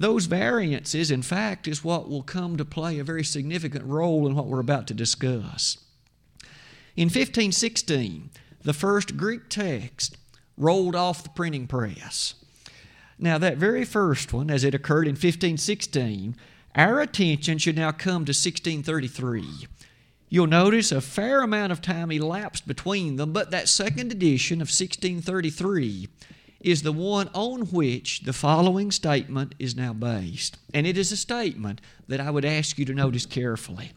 Those 0.00 0.24
variances, 0.24 1.10
in 1.10 1.20
fact, 1.20 1.68
is 1.68 1.84
what 1.84 2.08
will 2.08 2.22
come 2.22 2.56
to 2.56 2.64
play 2.64 2.98
a 2.98 3.04
very 3.04 3.22
significant 3.22 3.84
role 3.84 4.26
in 4.26 4.34
what 4.34 4.46
we're 4.46 4.58
about 4.58 4.86
to 4.86 4.94
discuss. 4.94 5.76
In 6.96 7.08
1516, 7.08 8.30
the 8.62 8.72
first 8.72 9.18
Greek 9.18 9.50
text 9.50 10.16
rolled 10.56 10.96
off 10.96 11.22
the 11.22 11.28
printing 11.28 11.66
press. 11.66 12.32
Now, 13.18 13.36
that 13.36 13.58
very 13.58 13.84
first 13.84 14.32
one, 14.32 14.50
as 14.50 14.64
it 14.64 14.74
occurred 14.74 15.06
in 15.06 15.16
1516, 15.16 16.34
our 16.74 17.00
attention 17.00 17.58
should 17.58 17.76
now 17.76 17.92
come 17.92 18.24
to 18.24 18.30
1633. 18.30 19.68
You'll 20.30 20.46
notice 20.46 20.92
a 20.92 21.02
fair 21.02 21.42
amount 21.42 21.72
of 21.72 21.82
time 21.82 22.10
elapsed 22.10 22.66
between 22.66 23.16
them, 23.16 23.34
but 23.34 23.50
that 23.50 23.68
second 23.68 24.12
edition 24.12 24.62
of 24.62 24.68
1633 24.68 26.08
is 26.60 26.82
the 26.82 26.92
one 26.92 27.28
on 27.32 27.62
which 27.62 28.20
the 28.20 28.32
following 28.32 28.90
statement 28.90 29.54
is 29.58 29.74
now 29.74 29.92
based. 29.92 30.58
And 30.74 30.86
it 30.86 30.98
is 30.98 31.10
a 31.10 31.16
statement 31.16 31.80
that 32.08 32.20
I 32.20 32.30
would 32.30 32.44
ask 32.44 32.78
you 32.78 32.84
to 32.84 32.94
notice 32.94 33.26
carefully. 33.26 33.92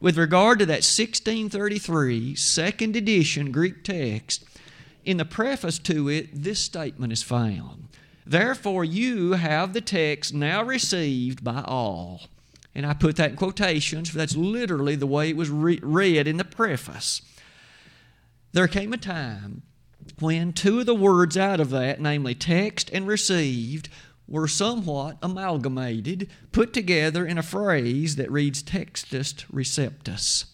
With 0.00 0.16
regard 0.16 0.60
to 0.60 0.66
that 0.66 0.84
1633 0.84 2.34
second 2.34 2.96
edition 2.96 3.50
Greek 3.50 3.82
text, 3.82 4.44
in 5.04 5.16
the 5.16 5.24
preface 5.24 5.78
to 5.80 6.08
it, 6.08 6.28
this 6.32 6.60
statement 6.60 7.12
is 7.12 7.22
found. 7.22 7.88
Therefore, 8.26 8.84
you 8.84 9.32
have 9.32 9.72
the 9.72 9.80
text 9.80 10.34
now 10.34 10.62
received 10.62 11.42
by 11.42 11.62
all. 11.64 12.22
And 12.74 12.86
I 12.86 12.94
put 12.94 13.16
that 13.16 13.30
in 13.30 13.36
quotations, 13.36 14.12
that's 14.12 14.36
literally 14.36 14.96
the 14.96 15.06
way 15.06 15.30
it 15.30 15.36
was 15.36 15.50
re- 15.50 15.80
read 15.82 16.28
in 16.28 16.36
the 16.36 16.44
preface. 16.44 17.22
There 18.52 18.68
came 18.68 18.92
a 18.92 18.98
time 18.98 19.62
when 20.20 20.52
two 20.52 20.80
of 20.80 20.86
the 20.86 20.94
words 20.94 21.36
out 21.36 21.60
of 21.60 21.70
that, 21.70 22.00
namely 22.00 22.34
text 22.34 22.90
and 22.92 23.06
received, 23.06 23.88
were 24.26 24.48
somewhat 24.48 25.16
amalgamated, 25.22 26.28
put 26.52 26.72
together 26.72 27.26
in 27.26 27.38
a 27.38 27.42
phrase 27.42 28.16
that 28.16 28.30
reads 28.30 28.62
textus 28.62 29.44
receptus. 29.52 30.44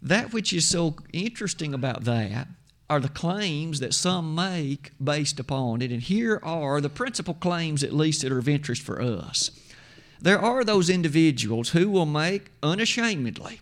That 0.00 0.32
which 0.32 0.52
is 0.52 0.66
so 0.66 0.96
interesting 1.12 1.74
about 1.74 2.04
that 2.04 2.48
are 2.88 3.00
the 3.00 3.08
claims 3.08 3.80
that 3.80 3.94
some 3.94 4.34
make 4.34 4.92
based 5.02 5.38
upon 5.38 5.82
it, 5.82 5.92
and 5.92 6.02
here 6.02 6.40
are 6.42 6.80
the 6.80 6.88
principal 6.88 7.34
claims, 7.34 7.84
at 7.84 7.92
least, 7.92 8.22
that 8.22 8.32
are 8.32 8.38
of 8.38 8.48
interest 8.48 8.82
for 8.82 9.00
us. 9.00 9.50
There 10.20 10.38
are 10.38 10.64
those 10.64 10.90
individuals 10.90 11.70
who 11.70 11.88
will 11.88 12.06
make 12.06 12.50
unashamedly 12.62 13.60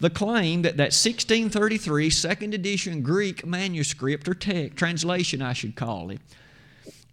the 0.00 0.10
claim 0.10 0.62
that 0.62 0.76
that 0.76 0.94
1633 0.94 2.10
second 2.10 2.54
edition 2.54 3.02
Greek 3.02 3.44
manuscript 3.44 4.28
or 4.28 4.34
text, 4.34 4.76
translation, 4.76 5.42
I 5.42 5.52
should 5.52 5.76
call 5.76 6.10
it, 6.10 6.20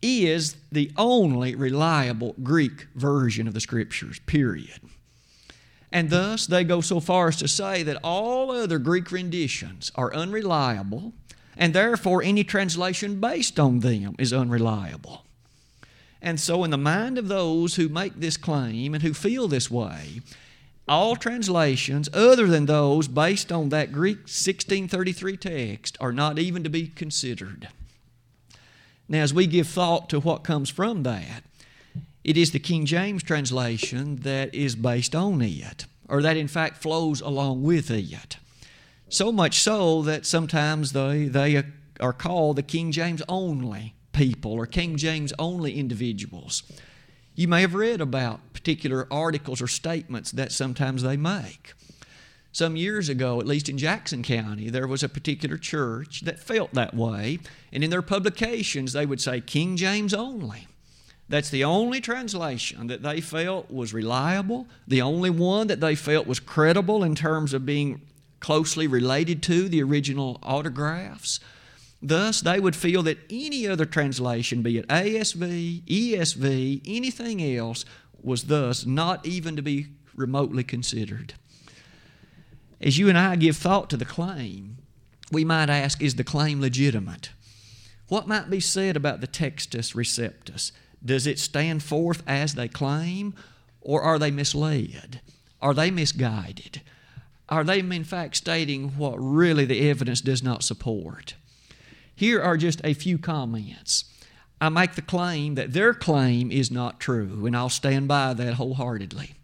is 0.01 0.55
the 0.71 0.91
only 0.97 1.55
reliable 1.55 2.35
Greek 2.43 2.87
version 2.95 3.47
of 3.47 3.53
the 3.53 3.59
Scriptures, 3.59 4.19
period. 4.19 4.79
And 5.91 6.09
thus, 6.09 6.45
they 6.45 6.63
go 6.63 6.81
so 6.81 6.99
far 6.99 7.29
as 7.29 7.37
to 7.37 7.47
say 7.47 7.81
that 7.83 7.97
all 8.03 8.51
other 8.51 8.77
Greek 8.77 9.11
renditions 9.11 9.91
are 9.95 10.13
unreliable, 10.13 11.13
and 11.57 11.73
therefore 11.73 12.21
any 12.21 12.43
translation 12.43 13.19
based 13.19 13.59
on 13.59 13.79
them 13.79 14.15
is 14.19 14.33
unreliable. 14.33 15.23
And 16.21 16.39
so, 16.39 16.63
in 16.63 16.71
the 16.71 16.77
mind 16.77 17.17
of 17.17 17.27
those 17.27 17.75
who 17.75 17.87
make 17.87 18.15
this 18.15 18.35
claim 18.35 18.93
and 18.93 19.03
who 19.03 19.13
feel 19.13 19.47
this 19.47 19.71
way, 19.71 20.21
all 20.87 21.15
translations 21.15 22.09
other 22.13 22.47
than 22.47 22.65
those 22.65 23.07
based 23.07 23.51
on 23.51 23.69
that 23.69 23.91
Greek 23.91 24.19
1633 24.19 25.37
text 25.37 25.97
are 25.99 26.11
not 26.11 26.37
even 26.37 26.63
to 26.63 26.69
be 26.69 26.87
considered. 26.87 27.69
Now, 29.07 29.21
as 29.21 29.33
we 29.33 29.47
give 29.47 29.67
thought 29.67 30.09
to 30.09 30.19
what 30.19 30.43
comes 30.43 30.69
from 30.69 31.03
that, 31.03 31.43
it 32.23 32.37
is 32.37 32.51
the 32.51 32.59
King 32.59 32.85
James 32.85 33.23
translation 33.23 34.17
that 34.17 34.53
is 34.53 34.75
based 34.75 35.15
on 35.15 35.41
it, 35.41 35.85
or 36.09 36.21
that 36.21 36.37
in 36.37 36.47
fact 36.47 36.81
flows 36.81 37.21
along 37.21 37.63
with 37.63 37.91
it. 37.91 38.37
So 39.09 39.31
much 39.31 39.59
so 39.59 40.01
that 40.01 40.25
sometimes 40.25 40.93
they, 40.93 41.25
they 41.25 41.63
are 41.99 42.13
called 42.13 42.55
the 42.55 42.63
King 42.63 42.91
James 42.91 43.21
only 43.29 43.93
people 44.11 44.53
or 44.53 44.65
King 44.65 44.97
James 44.97 45.33
only 45.37 45.77
individuals. 45.77 46.63
You 47.35 47.49
may 47.49 47.61
have 47.61 47.75
read 47.75 47.99
about 47.99 48.53
particular 48.53 49.07
articles 49.11 49.61
or 49.61 49.67
statements 49.67 50.31
that 50.31 50.53
sometimes 50.53 51.03
they 51.03 51.17
make. 51.17 51.73
Some 52.53 52.77
years 52.77 53.09
ago, 53.09 53.41
at 53.41 53.45
least 53.45 53.67
in 53.67 53.77
Jackson 53.77 54.23
County, 54.23 54.69
there 54.69 54.87
was 54.87 55.03
a 55.03 55.09
particular 55.09 55.57
church 55.57 56.21
that 56.21 56.39
felt 56.39 56.73
that 56.73 56.93
way, 56.93 57.39
and 57.73 57.83
in 57.83 57.89
their 57.89 58.01
publications 58.01 58.93
they 58.93 59.05
would 59.05 59.19
say 59.19 59.41
King 59.41 59.75
James 59.75 60.13
only. 60.13 60.67
That's 61.27 61.49
the 61.49 61.65
only 61.65 61.99
translation 61.99 62.87
that 62.87 63.03
they 63.03 63.19
felt 63.19 63.69
was 63.69 63.93
reliable, 63.93 64.67
the 64.87 65.01
only 65.01 65.29
one 65.29 65.67
that 65.67 65.81
they 65.81 65.95
felt 65.95 66.27
was 66.27 66.39
credible 66.39 67.03
in 67.03 67.15
terms 67.15 67.53
of 67.53 67.65
being 67.65 68.01
closely 68.39 68.87
related 68.87 69.43
to 69.43 69.67
the 69.67 69.83
original 69.83 70.39
autographs. 70.41 71.41
Thus, 72.07 72.39
they 72.41 72.59
would 72.59 72.75
feel 72.75 73.01
that 73.01 73.17
any 73.31 73.67
other 73.67 73.83
translation, 73.83 74.61
be 74.61 74.77
it 74.77 74.87
ASV, 74.89 75.81
ESV, 75.85 76.81
anything 76.85 77.43
else, 77.57 77.83
was 78.21 78.43
thus 78.43 78.85
not 78.85 79.25
even 79.25 79.55
to 79.55 79.63
be 79.63 79.87
remotely 80.15 80.63
considered. 80.63 81.33
As 82.79 82.99
you 82.99 83.09
and 83.09 83.17
I 83.17 83.35
give 83.37 83.57
thought 83.57 83.89
to 83.89 83.97
the 83.97 84.05
claim, 84.05 84.77
we 85.31 85.43
might 85.43 85.71
ask 85.71 85.99
is 85.99 86.13
the 86.13 86.23
claim 86.23 86.61
legitimate? 86.61 87.31
What 88.07 88.27
might 88.27 88.51
be 88.51 88.59
said 88.59 88.95
about 88.95 89.19
the 89.19 89.27
Textus 89.27 89.95
Receptus? 89.95 90.71
Does 91.03 91.25
it 91.25 91.39
stand 91.39 91.81
forth 91.81 92.21
as 92.27 92.53
they 92.53 92.67
claim, 92.67 93.33
or 93.81 94.03
are 94.03 94.19
they 94.19 94.29
misled? 94.29 95.21
Are 95.59 95.73
they 95.73 95.89
misguided? 95.89 96.83
Are 97.49 97.63
they, 97.63 97.79
in 97.79 98.03
fact, 98.03 98.35
stating 98.35 98.89
what 98.89 99.15
really 99.17 99.65
the 99.65 99.89
evidence 99.89 100.21
does 100.21 100.43
not 100.43 100.63
support? 100.63 101.33
Here 102.15 102.41
are 102.41 102.57
just 102.57 102.79
a 102.83 102.93
few 102.93 103.17
comments. 103.17 104.05
I 104.61 104.69
make 104.69 104.95
the 104.95 105.01
claim 105.01 105.55
that 105.55 105.73
their 105.73 105.93
claim 105.93 106.49
is 106.49 106.71
not 106.71 106.99
true, 106.99 107.45
and 107.45 107.55
I'll 107.55 107.69
stand 107.69 108.07
by 108.07 108.33
that 108.33 108.53
wholeheartedly. 108.53 109.35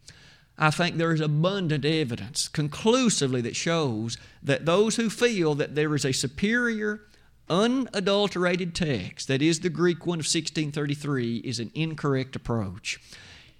I 0.57 0.71
think 0.71 0.95
there 0.95 1.11
is 1.11 1.21
abundant 1.21 1.83
evidence 1.83 2.47
conclusively 2.47 3.41
that 3.41 3.55
shows 3.55 4.17
that 4.41 4.65
those 4.65 4.95
who 4.95 5.09
feel 5.09 5.53
that 5.55 5.75
there 5.75 5.93
is 5.95 6.05
a 6.05 6.13
superior, 6.13 7.01
unadulterated 7.49 8.73
text, 8.73 9.27
that 9.27 9.41
is 9.41 9.59
the 9.59 9.69
Greek 9.69 10.05
one 10.05 10.19
of 10.19 10.25
1633, 10.25 11.37
is 11.37 11.59
an 11.59 11.71
incorrect 11.73 12.35
approach. 12.35 12.99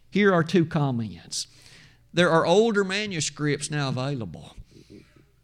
Here 0.10 0.34
are 0.34 0.44
two 0.44 0.66
comments. 0.66 1.48
There 2.14 2.30
are 2.30 2.46
older 2.46 2.84
manuscripts 2.84 3.72
now 3.72 3.90
available 3.90 4.56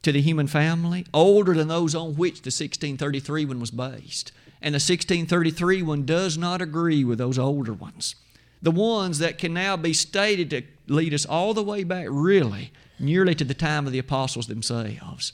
to 0.04 0.12
the 0.12 0.22
human 0.22 0.48
family, 0.48 1.06
older 1.14 1.54
than 1.54 1.68
those 1.68 1.96
on 1.96 2.16
which 2.16 2.42
the 2.42 2.48
1633 2.48 3.46
one 3.46 3.60
was 3.60 3.72
based. 3.72 4.32
And 4.62 4.74
the 4.74 4.78
1633 4.78 5.82
one 5.82 6.06
does 6.06 6.38
not 6.38 6.62
agree 6.62 7.04
with 7.04 7.18
those 7.18 7.38
older 7.38 7.74
ones. 7.74 8.16
The 8.62 8.72
ones 8.72 9.20
that 9.20 9.38
can 9.38 9.54
now 9.54 9.78
be 9.78 9.94
stated 9.94 10.50
to 10.50 10.64
lead 10.88 11.14
us 11.14 11.26
all 11.26 11.54
the 11.54 11.64
way 11.64 11.84
back, 11.84 12.08
really, 12.10 12.72
nearly 13.00 13.36
to 13.36 13.44
the 13.44 13.54
time 13.54 13.86
of 13.86 13.94
the 13.94 14.00
apostles 14.00 14.48
themselves. 14.48 15.34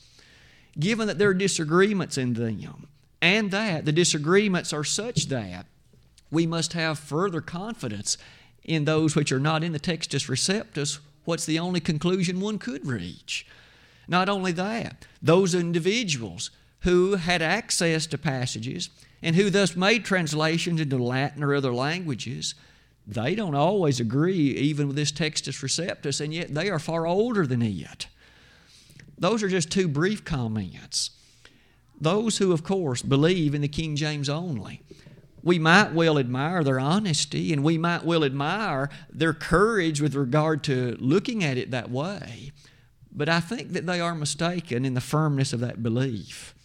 Given 0.77 1.07
that 1.07 1.19
there 1.19 1.29
are 1.29 1.35
disagreements 1.35 2.17
in 2.17 2.33
them, 2.33 2.87
and 3.21 3.51
that 3.51 3.85
the 3.85 3.91
disagreements 3.91 4.73
are 4.73 4.83
such 4.83 5.27
that 5.27 5.67
we 6.29 6.45
must 6.45 6.73
have 6.73 6.99
further 6.99 7.39
confidence 7.39 8.17
in 8.63 8.85
those 8.85 9.15
which 9.15 9.31
are 9.31 9.39
not 9.39 9.63
in 9.63 9.71
the 9.71 9.79
Textus 9.79 10.27
Receptus, 10.27 10.99
what's 11.23 11.45
the 11.45 11.59
only 11.59 11.79
conclusion 11.79 12.41
one 12.41 12.57
could 12.57 12.85
reach? 12.85 13.45
Not 14.07 14.29
only 14.29 14.51
that, 14.53 15.05
those 15.21 15.55
individuals 15.55 16.51
who 16.81 17.15
had 17.15 17.41
access 17.41 18.05
to 18.07 18.17
passages 18.17 18.89
and 19.21 19.35
who 19.35 19.49
thus 19.49 19.75
made 19.75 20.03
translations 20.03 20.81
into 20.81 20.97
Latin 20.97 21.43
or 21.43 21.53
other 21.55 21.73
languages, 21.73 22.55
they 23.07 23.35
don't 23.35 23.55
always 23.55 23.99
agree 23.99 24.51
even 24.51 24.87
with 24.87 24.95
this 24.95 25.11
Textus 25.11 25.61
Receptus, 25.63 26.19
and 26.19 26.33
yet 26.33 26.53
they 26.53 26.69
are 26.69 26.79
far 26.79 27.05
older 27.05 27.47
than 27.47 27.61
it. 27.61 28.07
Those 29.17 29.43
are 29.43 29.49
just 29.49 29.71
two 29.71 29.87
brief 29.87 30.25
comments. 30.25 31.11
those 31.99 32.37
who, 32.37 32.51
of 32.51 32.63
course, 32.63 33.01
believe 33.01 33.55
in 33.55 33.61
the 33.61 33.67
King 33.67 33.95
James 33.95 34.27
only. 34.27 34.81
We 35.41 35.59
might 35.59 35.93
well 35.93 36.17
admire 36.17 36.63
their 36.63 36.79
honesty 36.79 37.53
and 37.53 37.63
we 37.63 37.77
might 37.77 38.03
well 38.03 38.23
admire 38.23 38.89
their 39.09 39.33
courage 39.33 40.01
with 40.01 40.15
regard 40.15 40.63
to 40.65 40.97
looking 40.99 41.43
at 41.43 41.57
it 41.57 41.71
that 41.71 41.89
way. 41.89 42.51
But 43.15 43.29
I 43.29 43.39
think 43.39 43.73
that 43.73 43.85
they 43.85 43.99
are 43.99 44.15
mistaken 44.15 44.85
in 44.85 44.95
the 44.95 45.01
firmness 45.01 45.53
of 45.53 45.59
that 45.59 45.83
belief. 45.83 46.55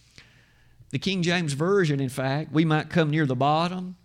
The 0.89 0.99
King 0.99 1.21
James 1.21 1.53
Version, 1.53 1.99
in 1.99 2.09
fact, 2.09 2.51
we 2.51 2.65
might 2.65 2.89
come 2.89 3.11
near 3.11 3.27
the 3.27 3.35
bottom. 3.35 3.95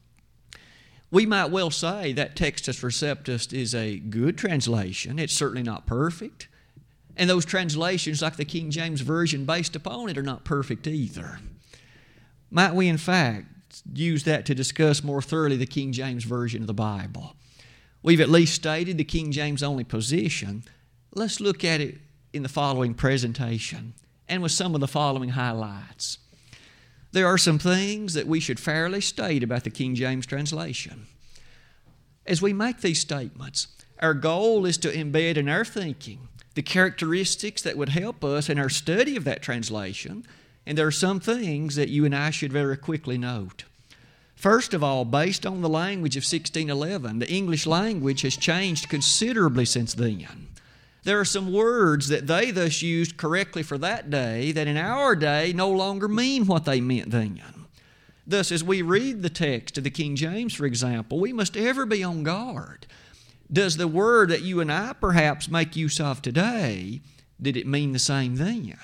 We 1.10 1.24
might 1.24 1.50
well 1.50 1.70
say 1.70 2.12
that 2.12 2.36
Textus 2.36 2.82
Receptus 2.82 3.52
is 3.52 3.74
a 3.74 3.98
good 3.98 4.36
translation. 4.36 5.18
It's 5.18 5.32
certainly 5.32 5.62
not 5.62 5.86
perfect. 5.86 6.48
And 7.16 7.30
those 7.30 7.46
translations, 7.46 8.20
like 8.20 8.36
the 8.36 8.44
King 8.44 8.70
James 8.70 9.00
Version 9.00 9.46
based 9.46 9.76
upon 9.76 10.10
it, 10.10 10.18
are 10.18 10.22
not 10.22 10.44
perfect 10.44 10.86
either. 10.86 11.38
Might 12.50 12.74
we, 12.74 12.88
in 12.88 12.98
fact, 12.98 13.46
use 13.94 14.24
that 14.24 14.44
to 14.46 14.54
discuss 14.54 15.02
more 15.02 15.22
thoroughly 15.22 15.56
the 15.56 15.66
King 15.66 15.92
James 15.92 16.24
Version 16.24 16.62
of 16.62 16.66
the 16.66 16.74
Bible? 16.74 17.36
We've 18.02 18.20
at 18.20 18.28
least 18.28 18.54
stated 18.54 18.98
the 18.98 19.04
King 19.04 19.32
James 19.32 19.62
only 19.62 19.84
position. 19.84 20.64
Let's 21.14 21.40
look 21.40 21.64
at 21.64 21.80
it 21.80 21.98
in 22.35 22.43
the 22.43 22.49
following 22.49 22.95
presentation 22.95 23.95
and 24.29 24.43
with 24.43 24.53
some 24.53 24.75
of 24.75 24.81
the 24.81 24.88
following 24.88 25.31
highlights. 25.31 26.19
There 27.12 27.26
are 27.26 27.38
some 27.38 27.61
things 27.61 28.14
that 28.14 28.26
we 28.26 28.41
should 28.41 28.59
fairly 28.59 29.00
state 29.00 29.45
about 29.45 29.64
the 29.64 29.71
King 29.71 29.95
James 29.95 30.26
translation. 30.26 31.07
As 32.26 32.43
we 32.43 32.53
make 32.53 32.81
these 32.81 33.00
statements, 33.00 33.69
our 34.00 34.14
goal 34.14 34.67
is 34.67 34.79
to 34.79 34.91
embed 34.91 35.37
in 35.37 35.49
our 35.49 35.64
thinking 35.64 36.29
the 36.55 36.62
characteristics 36.62 37.62
that 37.62 37.76
would 37.76 37.88
help 37.91 38.25
us 38.25 38.49
in 38.49 38.59
our 38.59 38.69
study 38.69 39.17
of 39.17 39.25
that 39.25 39.43
translation, 39.43 40.25
and 40.67 40.79
there 40.79 40.87
are 40.87 40.93
some 40.93 41.21
things 41.21 41.75
that 41.75 41.88
you 41.88 42.05
and 42.05 42.14
I 42.14 42.31
should 42.31 42.53
very 42.53 42.76
quickly 42.76 43.19
note. 43.19 43.64
First 44.37 44.75
of 44.75 44.83
all, 44.83 45.05
based 45.05 45.47
on 45.47 45.62
the 45.62 45.69
language 45.69 46.17
of 46.17 46.23
1611, 46.23 47.19
the 47.19 47.31
English 47.31 47.67
language 47.67 48.23
has 48.23 48.37
changed 48.37 48.88
considerably 48.88 49.64
since 49.64 49.95
then. 49.95 50.49
There 51.04 51.20
are 51.20 51.25
some 51.26 51.52
words 51.52 52.08
that 52.08 52.26
they 52.26 52.50
thus 52.50 52.80
used 52.80 53.18
correctly 53.18 53.62
for 53.62 53.76
that 53.78 54.08
day 54.08 54.52
that 54.52 54.66
in 54.66 54.78
our 54.78 55.14
day 55.14 55.52
no 55.52 55.70
longer 55.70 56.08
mean 56.08 56.46
what 56.46 56.64
they 56.64 56.80
meant 56.80 57.11
then. 57.11 57.40
Thus, 58.26 58.50
as 58.50 58.64
we 58.64 58.80
read 58.80 59.23
the 59.23 59.28
text 59.28 59.76
of 59.76 59.84
the 59.84 59.90
King 59.90 60.16
James, 60.16 60.54
for 60.54 60.64
example, 60.64 61.20
we 61.20 61.32
must 61.32 61.58
ever 61.58 61.84
be 61.84 62.02
on 62.02 62.23
guard. 62.23 62.87
Does 63.52 63.76
the 63.76 63.87
word 63.87 64.30
that 64.30 64.40
you 64.40 64.61
and 64.61 64.73
I 64.73 64.94
perhaps 64.94 65.50
make 65.50 65.76
use 65.76 66.00
of 66.00 66.23
today, 66.23 67.02
did 67.40 67.58
it 67.58 67.66
mean 67.66 67.92
the 67.92 67.99
same 67.99 68.37
then? 68.37 68.75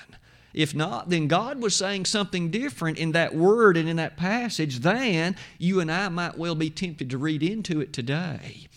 If 0.53 0.75
not, 0.75 1.09
then 1.09 1.27
God 1.27 1.59
was 1.59 1.75
saying 1.75 2.05
something 2.05 2.51
different 2.51 2.99
in 2.99 3.13
that 3.13 3.33
word 3.33 3.77
and 3.77 3.89
in 3.89 3.95
that 3.95 4.17
passage 4.17 4.79
than 4.79 5.35
you 5.57 5.79
and 5.79 5.91
I 5.91 6.09
might 6.09 6.37
well 6.37 6.55
be 6.55 6.69
tempted 6.69 7.09
to 7.09 7.17
read 7.17 7.41
into 7.41 7.81
it 7.81 7.93
today. 7.93 8.67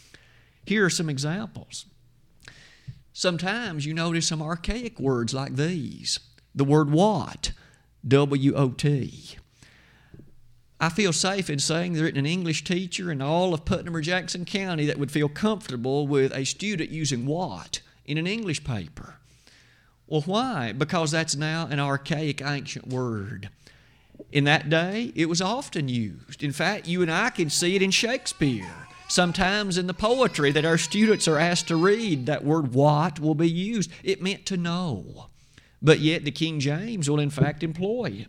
Here 0.64 0.86
are 0.86 0.90
some 0.90 1.10
examples. 1.10 1.84
Sometimes 3.16 3.86
you 3.86 3.94
notice 3.94 4.26
some 4.26 4.42
archaic 4.42 4.98
words 4.98 5.32
like 5.32 5.54
these. 5.54 6.18
The 6.52 6.64
word 6.64 6.90
wot, 6.90 7.52
W 8.06 8.54
O 8.54 8.70
T. 8.70 9.36
I 10.80 10.88
feel 10.88 11.12
safe 11.12 11.48
in 11.48 11.60
saying 11.60 11.92
there 11.92 12.06
isn't 12.06 12.18
an 12.18 12.26
English 12.26 12.64
teacher 12.64 13.12
in 13.12 13.22
all 13.22 13.54
of 13.54 13.64
Putnam 13.64 13.94
or 13.94 14.00
Jackson 14.00 14.44
County 14.44 14.84
that 14.86 14.98
would 14.98 15.12
feel 15.12 15.28
comfortable 15.28 16.08
with 16.08 16.34
a 16.34 16.44
student 16.44 16.90
using 16.90 17.24
wot 17.24 17.80
in 18.04 18.18
an 18.18 18.26
English 18.26 18.64
paper. 18.64 19.14
Well, 20.08 20.22
why? 20.22 20.72
Because 20.72 21.12
that's 21.12 21.36
now 21.36 21.68
an 21.70 21.78
archaic, 21.78 22.42
ancient 22.42 22.88
word. 22.88 23.48
In 24.32 24.42
that 24.44 24.68
day, 24.68 25.12
it 25.14 25.28
was 25.28 25.40
often 25.40 25.88
used. 25.88 26.42
In 26.42 26.52
fact, 26.52 26.88
you 26.88 27.00
and 27.00 27.12
I 27.12 27.30
can 27.30 27.48
see 27.48 27.76
it 27.76 27.82
in 27.82 27.92
Shakespeare. 27.92 28.83
Sometimes 29.08 29.78
in 29.78 29.86
the 29.86 29.94
poetry 29.94 30.50
that 30.52 30.64
our 30.64 30.78
students 30.78 31.28
are 31.28 31.38
asked 31.38 31.68
to 31.68 31.76
read, 31.76 32.26
that 32.26 32.44
word 32.44 32.72
wot 32.72 33.20
will 33.20 33.34
be 33.34 33.50
used. 33.50 33.90
It 34.02 34.22
meant 34.22 34.46
to 34.46 34.56
know. 34.56 35.26
But 35.82 36.00
yet 36.00 36.24
the 36.24 36.30
King 36.30 36.60
James 36.60 37.08
will 37.08 37.20
in 37.20 37.30
fact 37.30 37.62
employ. 37.62 38.26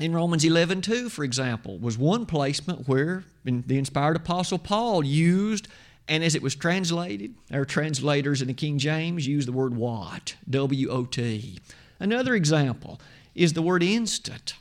In 0.00 0.14
Romans 0.14 0.44
11 0.44 0.82
2, 0.82 1.08
for 1.08 1.24
example, 1.24 1.78
was 1.78 1.98
one 1.98 2.26
placement 2.26 2.88
where 2.88 3.24
the 3.44 3.78
inspired 3.78 4.16
apostle 4.16 4.58
Paul 4.58 5.04
used, 5.04 5.68
and 6.08 6.22
as 6.22 6.34
it 6.34 6.42
was 6.42 6.54
translated, 6.54 7.34
our 7.52 7.64
translators 7.64 8.40
in 8.40 8.48
the 8.48 8.54
King 8.54 8.78
James 8.78 9.26
used 9.26 9.48
the 9.48 9.52
word 9.52 9.74
wot, 9.74 10.36
W 10.48 10.88
O 10.88 11.04
T. 11.04 11.58
Another 11.98 12.34
example 12.34 13.00
is 13.34 13.52
the 13.52 13.62
word 13.62 13.82
instant. 13.82 14.54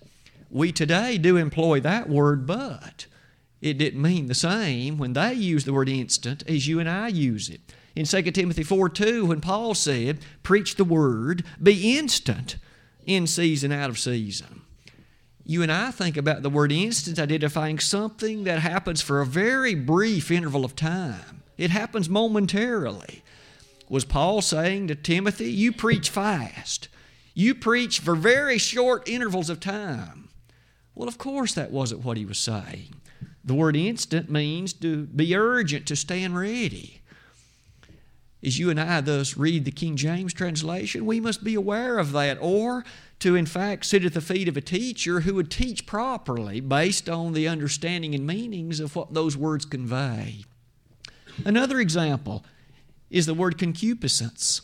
We 0.50 0.72
today 0.72 1.18
do 1.18 1.38
employ 1.38 1.80
that 1.82 2.10
word, 2.10 2.46
but 2.46 3.06
it 3.62 3.78
didn't 3.78 4.02
mean 4.02 4.28
the 4.28 4.36
same 4.36 4.98
when 4.98 5.14
they 5.14 5.34
used 5.34 5.66
the 5.66 5.74
word 5.74 5.90
instant 5.90 6.44
as 6.48 6.68
you 6.68 6.80
and 6.80 6.90
I 6.90 7.10
use 7.10 7.50
it. 7.50 7.62
In 7.96 8.06
2 8.06 8.22
Timothy 8.32 8.64
4 8.64 8.90
2, 8.90 9.26
when 9.26 9.42
Paul 9.42 9.74
said, 9.74 10.20
Preach 10.44 10.76
the 10.76 10.86
word, 10.86 11.44
be 11.62 11.98
instant 11.98 12.58
in 13.06 13.28
season, 13.28 13.72
out 13.72 13.90
of 13.90 14.00
season. 14.00 14.62
You 15.44 15.64
and 15.64 15.72
I 15.72 15.92
think 15.92 16.16
about 16.16 16.44
the 16.44 16.50
word 16.50 16.72
instant 16.72 17.20
identifying 17.20 17.80
something 17.80 18.44
that 18.44 18.60
happens 18.60 19.02
for 19.02 19.20
a 19.20 19.26
very 19.26 19.74
brief 19.74 20.30
interval 20.30 20.64
of 20.64 20.76
time. 20.76 21.42
It 21.58 21.72
happens 21.72 22.08
momentarily. 22.08 23.24
Was 23.90 24.06
Paul 24.06 24.42
saying 24.42 24.88
to 24.88 24.96
Timothy, 24.96 25.52
You 25.52 25.74
preach 25.74 26.10
fast, 26.10 26.88
you 27.34 27.56
preach 27.56 28.00
for 28.00 28.16
very 28.16 28.60
short 28.60 29.10
intervals 29.10 29.50
of 29.50 29.60
time? 29.60 30.30
Well, 30.94 31.08
of 31.08 31.18
course, 31.18 31.54
that 31.56 31.72
wasn't 31.72 32.06
what 32.06 32.18
he 32.18 32.26
was 32.26 32.38
saying. 32.38 32.99
The 33.50 33.56
word 33.56 33.76
instant 33.76 34.30
means 34.30 34.74
to 34.74 35.08
be 35.08 35.36
urgent, 35.36 35.88
to 35.88 35.96
stand 35.96 36.38
ready. 36.38 37.02
As 38.44 38.60
you 38.60 38.70
and 38.70 38.80
I 38.80 39.02
thus 39.02 39.38
read 39.38 39.66
the 39.66 39.72
King 39.72 39.96
James 39.96 40.36
translation, 40.36 41.08
we 41.08 41.20
must 41.20 41.44
be 41.44 41.56
aware 41.56 41.98
of 41.98 42.12
that, 42.12 42.38
or 42.42 42.86
to 43.18 43.36
in 43.36 43.48
fact 43.48 43.88
sit 43.88 44.06
at 44.06 44.14
the 44.14 44.22
feet 44.22 44.48
of 44.48 44.56
a 44.56 44.62
teacher 44.62 45.22
who 45.22 45.34
would 45.34 45.50
teach 45.50 45.88
properly 45.88 46.60
based 46.60 47.10
on 47.10 47.34
the 47.34 47.48
understanding 47.48 48.14
and 48.14 48.28
meanings 48.28 48.80
of 48.80 48.96
what 48.96 49.16
those 49.16 49.36
words 49.36 49.66
convey. 49.66 50.44
Another 51.44 51.80
example 51.80 52.46
is 53.10 53.26
the 53.26 53.34
word 53.34 53.58
concupiscence. 53.58 54.62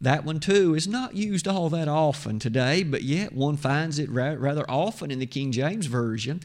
That 0.00 0.24
one, 0.24 0.40
too, 0.40 0.74
is 0.74 0.88
not 0.88 1.16
used 1.16 1.46
all 1.46 1.68
that 1.68 1.86
often 1.86 2.38
today, 2.38 2.82
but 2.82 3.02
yet 3.02 3.34
one 3.34 3.58
finds 3.58 3.98
it 3.98 4.08
rather 4.08 4.64
often 4.70 5.10
in 5.10 5.18
the 5.18 5.26
King 5.26 5.52
James 5.52 5.84
Version. 5.84 6.40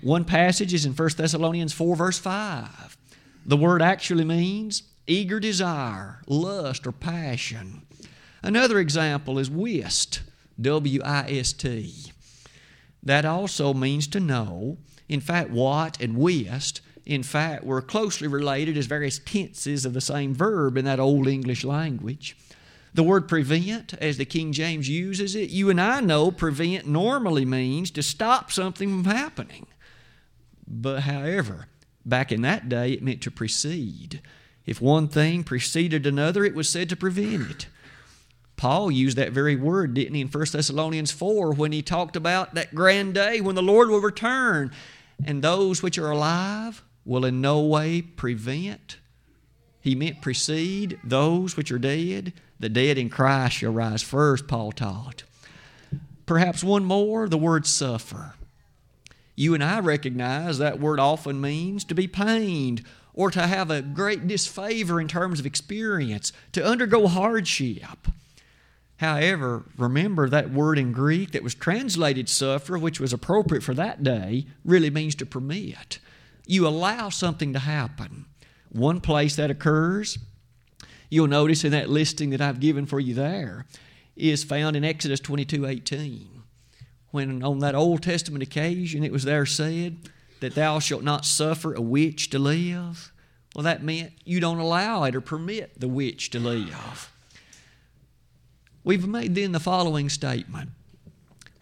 One 0.00 0.24
passage 0.24 0.72
is 0.72 0.86
in 0.86 0.92
1 0.92 1.10
Thessalonians 1.16 1.72
4, 1.72 1.96
verse 1.96 2.18
5. 2.18 2.96
The 3.44 3.56
word 3.56 3.82
actually 3.82 4.24
means 4.24 4.84
eager 5.06 5.40
desire, 5.40 6.22
lust, 6.28 6.86
or 6.86 6.92
passion. 6.92 7.82
Another 8.42 8.78
example 8.78 9.40
is 9.40 9.50
wist, 9.50 10.20
W 10.60 11.00
I 11.04 11.28
S 11.30 11.52
T. 11.52 12.12
That 13.02 13.24
also 13.24 13.74
means 13.74 14.06
to 14.08 14.20
know. 14.20 14.78
In 15.08 15.20
fact, 15.20 15.50
wot 15.50 16.00
and 16.00 16.16
wist, 16.16 16.80
in 17.04 17.24
fact, 17.24 17.64
were 17.64 17.82
closely 17.82 18.28
related 18.28 18.76
as 18.76 18.86
various 18.86 19.18
tenses 19.18 19.84
of 19.84 19.94
the 19.94 20.00
same 20.00 20.34
verb 20.34 20.76
in 20.76 20.84
that 20.84 21.00
Old 21.00 21.26
English 21.26 21.64
language. 21.64 22.36
The 22.94 23.02
word 23.02 23.28
prevent, 23.28 23.94
as 23.94 24.16
the 24.16 24.24
King 24.24 24.52
James 24.52 24.88
uses 24.88 25.34
it, 25.34 25.50
you 25.50 25.70
and 25.70 25.80
I 25.80 26.00
know 26.00 26.30
prevent 26.30 26.86
normally 26.86 27.44
means 27.44 27.90
to 27.92 28.02
stop 28.02 28.52
something 28.52 29.02
from 29.02 29.12
happening. 29.12 29.66
But 30.68 31.00
however, 31.00 31.66
back 32.04 32.30
in 32.30 32.42
that 32.42 32.68
day, 32.68 32.92
it 32.92 33.02
meant 33.02 33.22
to 33.22 33.30
precede. 33.30 34.20
If 34.66 34.82
one 34.82 35.08
thing 35.08 35.44
preceded 35.44 36.06
another, 36.06 36.44
it 36.44 36.54
was 36.54 36.68
said 36.68 36.90
to 36.90 36.96
prevent 36.96 37.50
it. 37.50 37.66
Paul 38.56 38.90
used 38.90 39.16
that 39.16 39.32
very 39.32 39.56
word, 39.56 39.94
didn't 39.94 40.14
he, 40.14 40.20
in 40.20 40.28
1 40.28 40.46
Thessalonians 40.52 41.12
4 41.12 41.52
when 41.52 41.72
he 41.72 41.80
talked 41.80 42.16
about 42.16 42.54
that 42.54 42.74
grand 42.74 43.14
day 43.14 43.40
when 43.40 43.54
the 43.54 43.62
Lord 43.62 43.88
will 43.88 44.00
return 44.00 44.72
and 45.24 45.42
those 45.42 45.82
which 45.82 45.96
are 45.96 46.10
alive 46.10 46.82
will 47.04 47.24
in 47.24 47.40
no 47.40 47.60
way 47.60 48.02
prevent. 48.02 48.98
He 49.80 49.94
meant 49.94 50.20
precede 50.20 50.98
those 51.02 51.56
which 51.56 51.72
are 51.72 51.78
dead. 51.78 52.32
The 52.60 52.68
dead 52.68 52.98
in 52.98 53.08
Christ 53.08 53.56
shall 53.56 53.72
rise 53.72 54.02
first, 54.02 54.48
Paul 54.48 54.72
taught. 54.72 55.22
Perhaps 56.26 56.62
one 56.62 56.84
more, 56.84 57.28
the 57.28 57.38
word 57.38 57.66
suffer. 57.66 58.34
You 59.38 59.54
and 59.54 59.62
I 59.62 59.78
recognize 59.78 60.58
that 60.58 60.80
word 60.80 60.98
often 60.98 61.40
means 61.40 61.84
to 61.84 61.94
be 61.94 62.08
pained 62.08 62.82
or 63.14 63.30
to 63.30 63.46
have 63.46 63.70
a 63.70 63.82
great 63.82 64.26
disfavor 64.26 65.00
in 65.00 65.06
terms 65.06 65.38
of 65.38 65.46
experience, 65.46 66.32
to 66.50 66.66
undergo 66.66 67.06
hardship. 67.06 68.08
However, 68.96 69.62
remember 69.76 70.28
that 70.28 70.50
word 70.50 70.76
in 70.76 70.90
Greek 70.90 71.30
that 71.30 71.44
was 71.44 71.54
translated 71.54 72.28
suffer, 72.28 72.76
which 72.76 72.98
was 72.98 73.12
appropriate 73.12 73.62
for 73.62 73.74
that 73.74 74.02
day, 74.02 74.46
really 74.64 74.90
means 74.90 75.14
to 75.14 75.24
permit. 75.24 76.00
You 76.44 76.66
allow 76.66 77.08
something 77.08 77.52
to 77.52 77.60
happen. 77.60 78.24
One 78.70 79.00
place 79.00 79.36
that 79.36 79.52
occurs, 79.52 80.18
you'll 81.10 81.28
notice 81.28 81.62
in 81.62 81.70
that 81.70 81.88
listing 81.88 82.30
that 82.30 82.40
I've 82.40 82.58
given 82.58 82.86
for 82.86 82.98
you 82.98 83.14
there, 83.14 83.66
is 84.16 84.42
found 84.42 84.74
in 84.74 84.84
Exodus 84.84 85.20
22 85.20 85.64
18 85.64 86.38
when 87.10 87.42
on 87.42 87.58
that 87.60 87.74
Old 87.74 88.02
Testament 88.02 88.42
occasion 88.42 89.02
it 89.02 89.12
was 89.12 89.24
there 89.24 89.46
said 89.46 90.10
that 90.40 90.54
thou 90.54 90.78
shalt 90.78 91.02
not 91.02 91.24
suffer 91.24 91.74
a 91.74 91.80
witch 91.80 92.30
to 92.30 92.38
live? 92.38 93.12
Well, 93.54 93.64
that 93.64 93.82
meant 93.82 94.12
you 94.24 94.40
don't 94.40 94.58
allow 94.58 95.04
it 95.04 95.14
or 95.14 95.20
permit 95.20 95.80
the 95.80 95.88
witch 95.88 96.30
to 96.30 96.38
live. 96.38 97.12
We've 98.84 99.06
made 99.06 99.34
then 99.34 99.52
the 99.52 99.60
following 99.60 100.08
statement. 100.08 100.70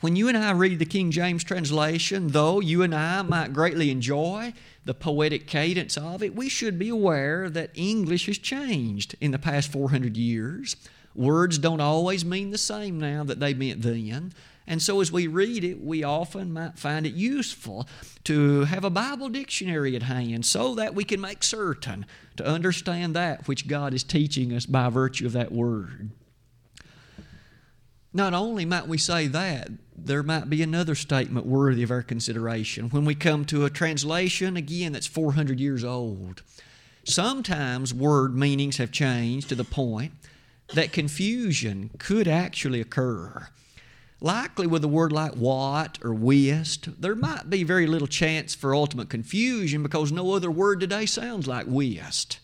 When 0.01 0.15
you 0.15 0.29
and 0.29 0.37
I 0.37 0.53
read 0.53 0.79
the 0.79 0.85
King 0.85 1.11
James 1.11 1.43
translation, 1.43 2.29
though 2.29 2.61
you 2.61 2.83
and 2.83 2.95
I 2.95 3.23
might 3.23 3.55
greatly 3.55 3.91
enjoy 3.91 4.53
the 4.85 4.95
poetic 4.95 5.47
cadence 5.47 5.97
of 5.97 6.23
it, 6.23 6.37
we 6.37 6.49
should 6.49 6.79
be 6.79 6.91
aware 6.91 7.49
that 7.49 7.71
English 7.75 8.27
has 8.27 8.39
changed 8.39 9.17
in 9.21 9.31
the 9.31 9.39
past 9.39 9.73
400 9.73 10.17
years. 10.17 10.77
Words 11.15 11.59
don't 11.59 11.81
always 11.81 12.25
mean 12.25 12.51
the 12.51 12.59
same 12.59 13.01
now 13.01 13.25
that 13.25 13.41
they 13.41 13.55
meant 13.55 13.83
then. 13.83 14.35
And 14.67 14.83
so, 14.83 15.01
as 15.01 15.13
we 15.13 15.29
read 15.29 15.63
it, 15.63 15.81
we 15.81 16.03
often 16.03 16.53
might 16.53 16.79
find 16.79 17.07
it 17.07 17.15
useful 17.15 17.87
to 18.25 18.65
have 18.65 18.85
a 18.85 18.91
Bible 18.91 19.29
dictionary 19.29 19.95
at 19.95 20.03
hand 20.03 20.45
so 20.45 20.75
that 20.75 20.95
we 20.95 21.05
can 21.05 21.21
make 21.21 21.45
certain 21.45 22.05
to 22.37 22.45
understand 22.45 23.15
that 23.15 23.47
which 23.47 23.69
God 23.69 23.95
is 23.95 24.03
teaching 24.03 24.53
us 24.53 24.67
by 24.67 24.89
virtue 24.89 25.27
of 25.27 25.33
that 25.33 25.53
word. 25.53 26.11
Not 28.13 28.35
only 28.35 28.65
might 28.65 28.89
we 28.89 28.99
say 28.99 29.27
that, 29.29 29.69
there 29.95 30.23
might 30.23 30.49
be 30.49 30.63
another 30.63 30.95
statement 30.95 31.47
worthy 31.47 31.83
of 31.83 31.91
our 31.91 32.03
consideration. 32.03 32.89
When 32.89 33.05
we 33.05 33.15
come 33.15 33.45
to 33.47 33.65
a 33.67 33.71
translation, 33.71 34.57
again, 34.57 34.93
that's 34.93 35.07
400 35.07 35.61
years 35.61 35.85
old, 35.85 36.43
sometimes 37.05 37.95
word 37.95 38.35
meanings 38.35 38.79
have 38.79 38.91
changed 38.91 39.51
to 39.51 39.55
the 39.55 39.65
point 39.65 40.13
that 40.75 40.93
confusion 40.93 41.91
could 41.99 42.27
actually 42.27 42.81
occur. 42.81 43.49
Likely 44.27 44.67
with 44.67 44.83
a 44.83 44.89
word 44.89 45.13
like 45.13 45.37
wot 45.37 46.01
or 46.03 46.13
wist, 46.13 47.01
there 47.01 47.15
might 47.15 47.49
be 47.49 47.63
very 47.63 47.87
little 47.87 48.09
chance 48.09 48.57
for 48.57 48.75
ultimate 48.75 49.09
confusion 49.09 49.85
because 49.85 50.11
no 50.11 50.33
other 50.33 50.51
word 50.51 50.81
today 50.81 51.07
sounds 51.07 51.47
like 51.47 51.67
wist. 51.69 52.41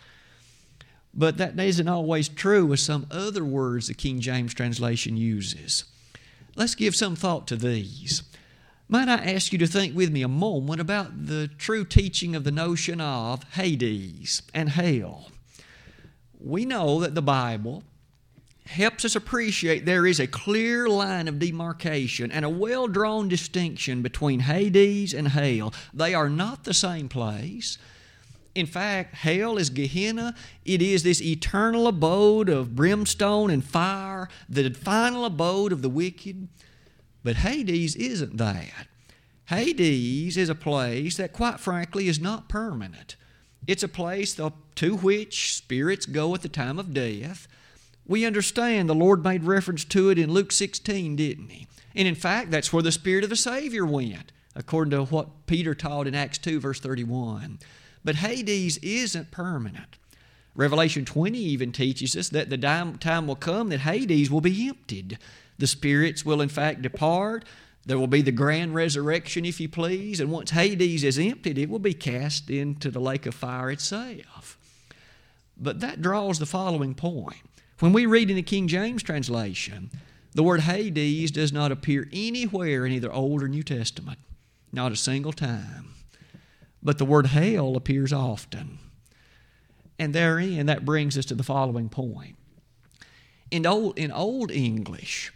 But 1.13 1.39
that 1.39 1.59
isn't 1.59 1.89
always 1.89 2.29
true 2.29 2.67
with 2.67 2.79
some 2.79 3.09
other 3.11 3.45
words 3.45 3.89
the 3.89 3.95
King 3.95 4.21
James 4.21 4.55
translation 4.55 5.17
uses. 5.17 5.83
Let's 6.55 6.77
give 6.77 6.95
some 6.95 7.17
thought 7.17 7.49
to 7.49 7.57
these. 7.57 8.23
Might 8.89 9.09
I 9.09 9.17
ask 9.17 9.53
you 9.53 9.59
to 9.59 9.67
think 9.67 9.97
with 9.97 10.13
me 10.13 10.23
a 10.23 10.29
moment 10.29 10.81
about 10.81 11.27
the 11.27 11.49
true 11.49 11.85
teaching 11.85 12.37
of 12.37 12.45
the 12.45 12.53
notion 12.53 13.01
of 13.01 13.43
Hades 13.55 14.43
and 14.55 14.69
hell? 14.69 15.33
We 16.39 16.65
know 16.65 17.01
that 17.01 17.17
the 17.17 17.23
Bible 17.23 17.83
helps 18.67 19.05
us 19.05 19.17
appreciate 19.17 19.85
there 19.85 20.07
is 20.07 20.21
a 20.21 20.27
clear 20.27 20.89
line 20.89 21.29
of 21.29 21.39
demarcation 21.39 22.31
and 22.31 22.45
a 22.45 22.51
well 22.51 22.87
drawn 22.87 23.29
distinction 23.29 24.03
between 24.03 24.41
Hades 24.41 25.13
and 25.13 25.29
hell. 25.29 25.75
They 25.93 26.15
are 26.15 26.29
not 26.29 26.65
the 26.65 26.75
same 26.75 27.09
place. 27.09 27.79
In 28.55 28.67
fact, 28.67 29.15
hell 29.15 29.57
is 29.57 29.71
Gehenna. 29.71 30.35
It 30.65 30.83
is 30.83 31.03
this 31.03 31.23
eternal 31.23 31.87
abode 31.87 32.49
of 32.49 32.77
brimstone 32.77 33.51
and 33.51 33.65
fire, 33.65 34.29
the 34.49 34.71
final 34.71 35.25
abode 35.25 35.73
of 35.73 35.83
the 35.83 35.89
wicked. 35.89 36.49
But 37.25 37.37
Hades 37.37 37.97
isn't 37.97 38.37
that. 38.37 38.89
Hades 39.47 40.37
is 40.37 40.49
a 40.49 40.55
place 40.55 41.17
that, 41.17 41.33
quite 41.33 41.61
frankly, 41.61 42.09
is 42.09 42.21
not 42.21 42.49
permanent. 42.49 43.17
It's 43.67 43.83
a 43.83 43.89
place 43.89 44.35
to 44.35 44.97
which 44.97 45.55
spirits 45.55 46.07
go 46.07 46.35
at 46.35 46.43
the 46.43 46.49
time 46.49 46.79
of 46.79 46.93
death. 46.93 47.49
We 48.07 48.27
understand 48.27 48.89
the 48.89 48.95
Lord 48.95 49.25
made 49.25 49.45
reference 49.45 49.85
to 49.87 50.11
it 50.11 50.19
in 50.19 50.33
Luke 50.33 50.53
16, 50.53 51.17
didn't 51.17 51.51
He? 51.51 51.67
And 51.95 52.09
in 52.09 52.15
fact, 52.15 52.51
that's 52.51 52.73
where 52.73 52.83
the 52.83 52.93
Spirit 52.93 53.25
of 53.25 53.31
the 53.31 53.37
Savior 53.37 53.85
went, 53.85 54.33
according 54.57 54.91
to 54.93 55.05
what 55.05 55.47
Peter 55.47 55.75
taught 55.75 56.07
in 56.07 56.15
Acts 56.15 56.39
2, 56.39 56.61
verse 56.61 56.81
31. 56.81 57.59
But 58.05 58.17
Hades 58.17 58.79
isn't 58.79 59.31
permanent. 59.31 59.99
Revelation 60.55 61.05
20 61.05 61.39
even 61.39 61.73
teaches 61.73 62.17
us 62.17 62.29
that 62.31 62.51
the 62.51 62.59
time 62.59 63.27
will 63.27 63.37
come 63.37 63.69
that 63.69 63.81
Hades 63.81 64.31
will 64.31 64.41
be 64.41 64.69
emptied. 64.69 65.19
The 65.59 65.67
spirits 65.67 66.25
will, 66.25 66.41
in 66.41 66.49
fact, 66.49 66.83
depart. 66.83 67.45
There 67.87 67.99
will 67.99 68.07
be 68.07 68.23
the 68.23 68.33
grand 68.33 68.75
resurrection, 68.75 69.45
if 69.45 69.61
you 69.61 69.69
please, 69.69 70.21
and 70.21 70.31
once 70.31 70.51
Hades 70.51 71.05
is 71.05 71.19
emptied, 71.19 71.59
it 71.59 71.69
will 71.71 71.79
be 71.79 71.95
cast 71.95 72.51
into 72.51 72.91
the 72.91 73.01
lake 73.01 73.27
of 73.27 73.35
fire 73.35 73.71
itself. 73.71 74.59
But 75.57 75.81
that 75.81 76.03
draws 76.03 76.39
the 76.39 76.47
following 76.47 76.95
point. 76.95 77.37
When 77.83 77.93
we 77.93 78.07
read 78.07 78.31
in 78.31 78.37
the 78.37 78.43
King 78.43 78.69
James 78.69 79.03
translation, 79.03 79.91
the 80.35 80.45
word 80.45 80.61
Hades 80.61 81.33
does 81.33 81.53
not 81.53 81.73
appear 81.73 82.09
anywhere 82.13 82.87
in 82.87 82.93
either 82.93 83.13
Old 83.13 83.43
or 83.43 83.49
New 83.49 83.65
Testament, 83.65 84.21
not 84.73 84.93
a 84.93 84.97
single 84.97 85.33
time. 85.33 85.89
But 86.81 86.99
the 86.99 87.05
word 87.05 87.27
hell 87.27 87.75
appears 87.75 88.13
often. 88.13 88.79
And 89.99 90.15
therein, 90.15 90.67
that 90.67 90.85
brings 90.85 91.19
us 91.19 91.25
to 91.25 91.35
the 91.35 91.43
following 91.43 91.89
point. 91.89 92.37
In 93.51 93.67
old, 93.67 93.99
in 93.99 94.13
old 94.13 94.53
English, 94.53 95.33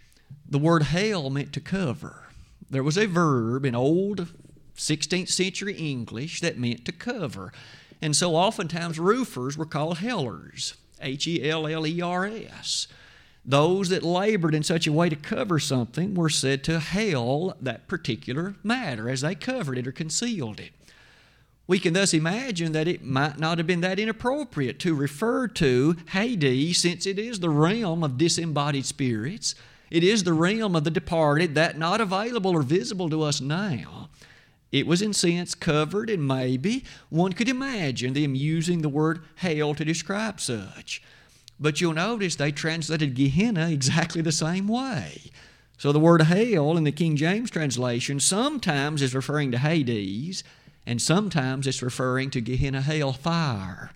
the 0.49 0.61
word 0.61 0.85
hell 0.85 1.31
meant 1.31 1.53
to 1.55 1.61
cover. 1.61 2.29
There 2.71 2.85
was 2.85 2.97
a 2.97 3.07
verb 3.07 3.65
in 3.65 3.75
old 3.75 4.29
16th 4.77 5.31
century 5.31 5.75
English 5.75 6.43
that 6.43 6.61
meant 6.61 6.85
to 6.85 6.93
cover. 6.93 7.53
And 8.01 8.15
so 8.15 8.37
oftentimes 8.37 9.01
roofers 9.01 9.59
were 9.59 9.67
called 9.67 9.99
hellers, 9.99 10.75
H 11.01 11.27
E 11.27 11.49
L 11.49 11.67
L 11.67 11.87
E 11.87 12.01
R 12.01 12.27
S. 12.27 12.89
Those 13.45 13.91
that 13.91 14.03
labored 14.03 14.55
in 14.55 14.65
such 14.65 14.87
a 14.87 14.93
way 14.93 15.09
to 15.09 15.15
cover 15.15 15.61
something 15.61 16.15
were 16.15 16.29
said 16.29 16.65
to 16.65 16.81
hell 16.81 17.57
that 17.61 17.87
particular 17.87 18.57
matter 18.65 19.09
as 19.09 19.21
they 19.21 19.37
covered 19.37 19.79
it 19.79 19.87
or 19.87 19.93
concealed 19.93 20.59
it. 20.59 20.73
We 21.69 21.79
can 21.79 21.95
thus 21.95 22.15
imagine 22.15 22.73
that 22.73 22.89
it 22.89 23.05
might 23.05 23.39
not 23.39 23.59
have 23.59 23.67
been 23.67 23.81
that 23.81 23.99
inappropriate 23.99 24.79
to 24.81 24.95
refer 24.95 25.49
to 25.49 25.97
Hades, 26.11 26.79
since 26.79 27.07
it 27.07 27.19
is 27.19 27.41
the 27.41 27.51
realm 27.51 28.05
of 28.05 28.19
disembodied 28.19 28.87
spirits. 28.87 29.55
It 29.91 30.05
is 30.05 30.25
the 30.25 30.33
realm 30.33 30.77
of 30.77 30.85
the 30.85 30.91
departed, 30.91 31.55
that 31.55 31.79
not 31.79 32.01
available 32.01 32.53
or 32.53 32.63
visible 32.63 33.11
to 33.11 33.23
us 33.23 33.41
now. 33.41 34.06
It 34.77 34.87
was 34.87 35.01
in 35.01 35.15
sense 35.15 35.55
covered, 35.55 36.11
and 36.11 36.29
maybe 36.29 36.85
one 37.09 37.33
could 37.33 37.49
imagine 37.49 38.13
them 38.13 38.35
using 38.35 38.83
the 38.83 38.91
word 38.91 39.23
hell 39.37 39.75
to 39.75 39.87
describe 39.87 40.39
such. 40.39 41.03
But 41.59 41.81
you'll 41.81 41.95
notice 41.95 42.37
they 42.37 42.53
translated 42.53 43.15
Gehenna 43.15 43.71
exactly 43.71 44.21
the 44.21 44.33
same 44.33 44.69
way. 44.69 45.31
So 45.79 45.93
the 45.93 45.99
word 45.99 46.21
hell 46.21 46.77
in 46.77 46.85
the 46.85 46.93
King 46.93 47.17
James 47.17 47.51
translation 47.51 48.21
sometimes 48.21 49.01
is 49.01 49.15
referring 49.15 49.51
to 49.53 49.59
Hades, 49.59 50.45
and 50.85 51.01
sometimes 51.01 51.67
it's 51.67 51.81
referring 51.81 52.29
to 52.33 52.43
Gehenna 52.43 52.83
hell 52.83 53.15
fire. 53.15 53.93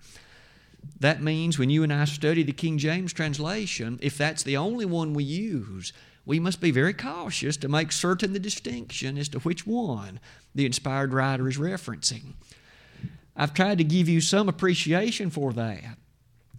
That 0.99 1.23
means 1.23 1.59
when 1.59 1.69
you 1.69 1.83
and 1.83 1.93
I 1.93 2.07
study 2.07 2.43
the 2.43 2.55
King 2.55 2.79
James 2.79 3.13
translation, 3.13 3.99
if 4.01 4.17
that's 4.17 4.43
the 4.43 4.57
only 4.57 4.87
one 4.87 5.13
we 5.13 5.25
use, 5.25 5.93
we 6.31 6.39
must 6.39 6.61
be 6.61 6.71
very 6.71 6.95
cautious 6.95 7.57
to 7.57 7.69
make 7.69 7.91
certain 7.91 8.33
the 8.33 8.39
distinction 8.39 9.19
as 9.19 9.29
to 9.29 9.41
which 9.41 9.67
one 9.67 10.21
the 10.55 10.65
inspired 10.65 11.13
writer 11.13 11.49
is 11.49 11.59
referencing. 11.59 12.35
I've 13.35 13.53
tried 13.53 13.79
to 13.79 13.85
give 13.85 14.09
you 14.09 14.21
some 14.21 14.49
appreciation 14.49 15.31
for 15.31 15.53
that, 15.55 15.99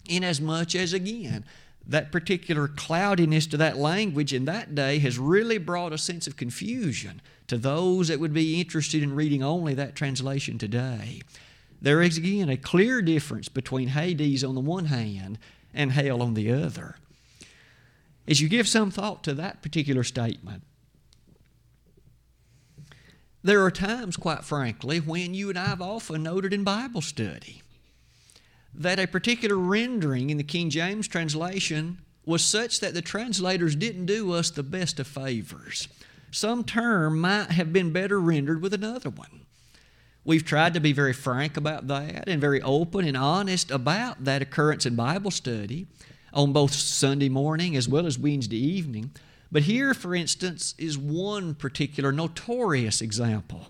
inasmuch 0.09 0.75
as, 0.75 0.91
again, 0.91 1.45
that 1.87 2.11
particular 2.11 2.67
cloudiness 2.67 3.47
to 3.47 3.55
that 3.57 3.77
language 3.77 4.33
in 4.33 4.43
that 4.43 4.75
day 4.75 4.99
has 4.99 5.17
really 5.17 5.57
brought 5.57 5.93
a 5.93 5.97
sense 5.97 6.27
of 6.27 6.35
confusion 6.35 7.21
to 7.47 7.57
those 7.57 8.09
that 8.09 8.19
would 8.19 8.33
be 8.33 8.59
interested 8.59 9.01
in 9.01 9.15
reading 9.15 9.41
only 9.41 9.73
that 9.73 9.95
translation 9.95 10.57
today. 10.57 11.21
There 11.81 12.01
is 12.01 12.17
again 12.17 12.49
a 12.49 12.57
clear 12.57 13.01
difference 13.01 13.47
between 13.47 13.87
Hades 13.87 14.43
on 14.43 14.53
the 14.53 14.59
one 14.59 14.87
hand 14.87 15.39
and 15.73 15.93
hell 15.93 16.21
on 16.21 16.33
the 16.33 16.51
other. 16.51 16.97
As 18.27 18.39
you 18.39 18.47
give 18.47 18.67
some 18.67 18.91
thought 18.91 19.23
to 19.23 19.33
that 19.33 19.61
particular 19.61 20.03
statement, 20.03 20.63
there 23.43 23.63
are 23.63 23.71
times, 23.71 24.17
quite 24.17 24.43
frankly, 24.43 24.99
when 24.99 25.33
you 25.33 25.49
and 25.49 25.57
I 25.57 25.65
have 25.65 25.81
often 25.81 26.23
noted 26.23 26.53
in 26.53 26.63
Bible 26.63 27.01
study 27.01 27.63
that 28.73 28.99
a 28.99 29.07
particular 29.07 29.57
rendering 29.57 30.29
in 30.29 30.37
the 30.37 30.43
King 30.43 30.69
James 30.69 31.07
translation 31.07 31.97
was 32.25 32.45
such 32.45 32.79
that 32.79 32.93
the 32.93 33.01
translators 33.01 33.75
didn't 33.75 34.05
do 34.05 34.31
us 34.31 34.51
the 34.51 34.63
best 34.63 34.99
of 34.99 35.07
favors. 35.07 35.87
Some 36.29 36.63
term 36.63 37.19
might 37.19 37.51
have 37.51 37.73
been 37.73 37.91
better 37.91 38.21
rendered 38.21 38.61
with 38.61 38.73
another 38.73 39.09
one. 39.09 39.41
We've 40.23 40.45
tried 40.45 40.75
to 40.75 40.79
be 40.79 40.93
very 40.93 41.13
frank 41.13 41.57
about 41.57 41.87
that 41.87 42.29
and 42.29 42.39
very 42.39 42.61
open 42.61 43.05
and 43.05 43.17
honest 43.17 43.71
about 43.71 44.23
that 44.23 44.43
occurrence 44.43 44.85
in 44.85 44.95
Bible 44.95 45.31
study 45.31 45.87
on 46.33 46.53
both 46.53 46.73
Sunday 46.73 47.29
morning 47.29 47.75
as 47.75 47.89
well 47.89 48.05
as 48.05 48.17
Wednesday 48.19 48.57
evening. 48.57 49.11
But 49.51 49.63
here, 49.63 49.93
for 49.93 50.15
instance, 50.15 50.73
is 50.77 50.97
one 50.97 51.55
particular 51.55 52.11
notorious 52.11 53.01
example. 53.01 53.67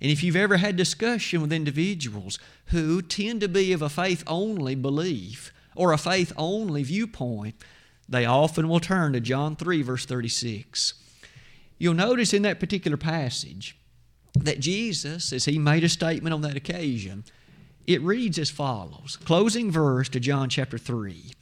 And 0.00 0.10
if 0.10 0.22
you've 0.22 0.36
ever 0.36 0.56
had 0.56 0.76
discussion 0.76 1.40
with 1.40 1.52
individuals 1.52 2.38
who 2.66 3.00
tend 3.00 3.40
to 3.40 3.48
be 3.48 3.72
of 3.72 3.80
a 3.80 3.88
faith 3.88 4.24
only 4.26 4.74
belief 4.74 5.52
or 5.76 5.92
a 5.92 5.98
faith 5.98 6.32
only 6.36 6.82
viewpoint, 6.82 7.54
they 8.08 8.26
often 8.26 8.68
will 8.68 8.80
turn 8.80 9.12
to 9.12 9.20
John 9.20 9.56
3, 9.56 9.82
verse 9.82 10.04
36. 10.04 10.94
You'll 11.78 11.94
notice 11.94 12.32
in 12.32 12.42
that 12.42 12.60
particular 12.60 12.96
passage 12.96 13.76
that 14.34 14.60
Jesus, 14.60 15.32
as 15.32 15.44
he 15.44 15.58
made 15.58 15.84
a 15.84 15.88
statement 15.88 16.34
on 16.34 16.42
that 16.42 16.56
occasion, 16.56 17.24
it 17.86 18.02
reads 18.02 18.38
as 18.38 18.50
follows 18.50 19.16
closing 19.24 19.70
verse 19.70 20.08
to 20.10 20.20
John 20.20 20.48
chapter 20.48 20.78
3. 20.78 21.32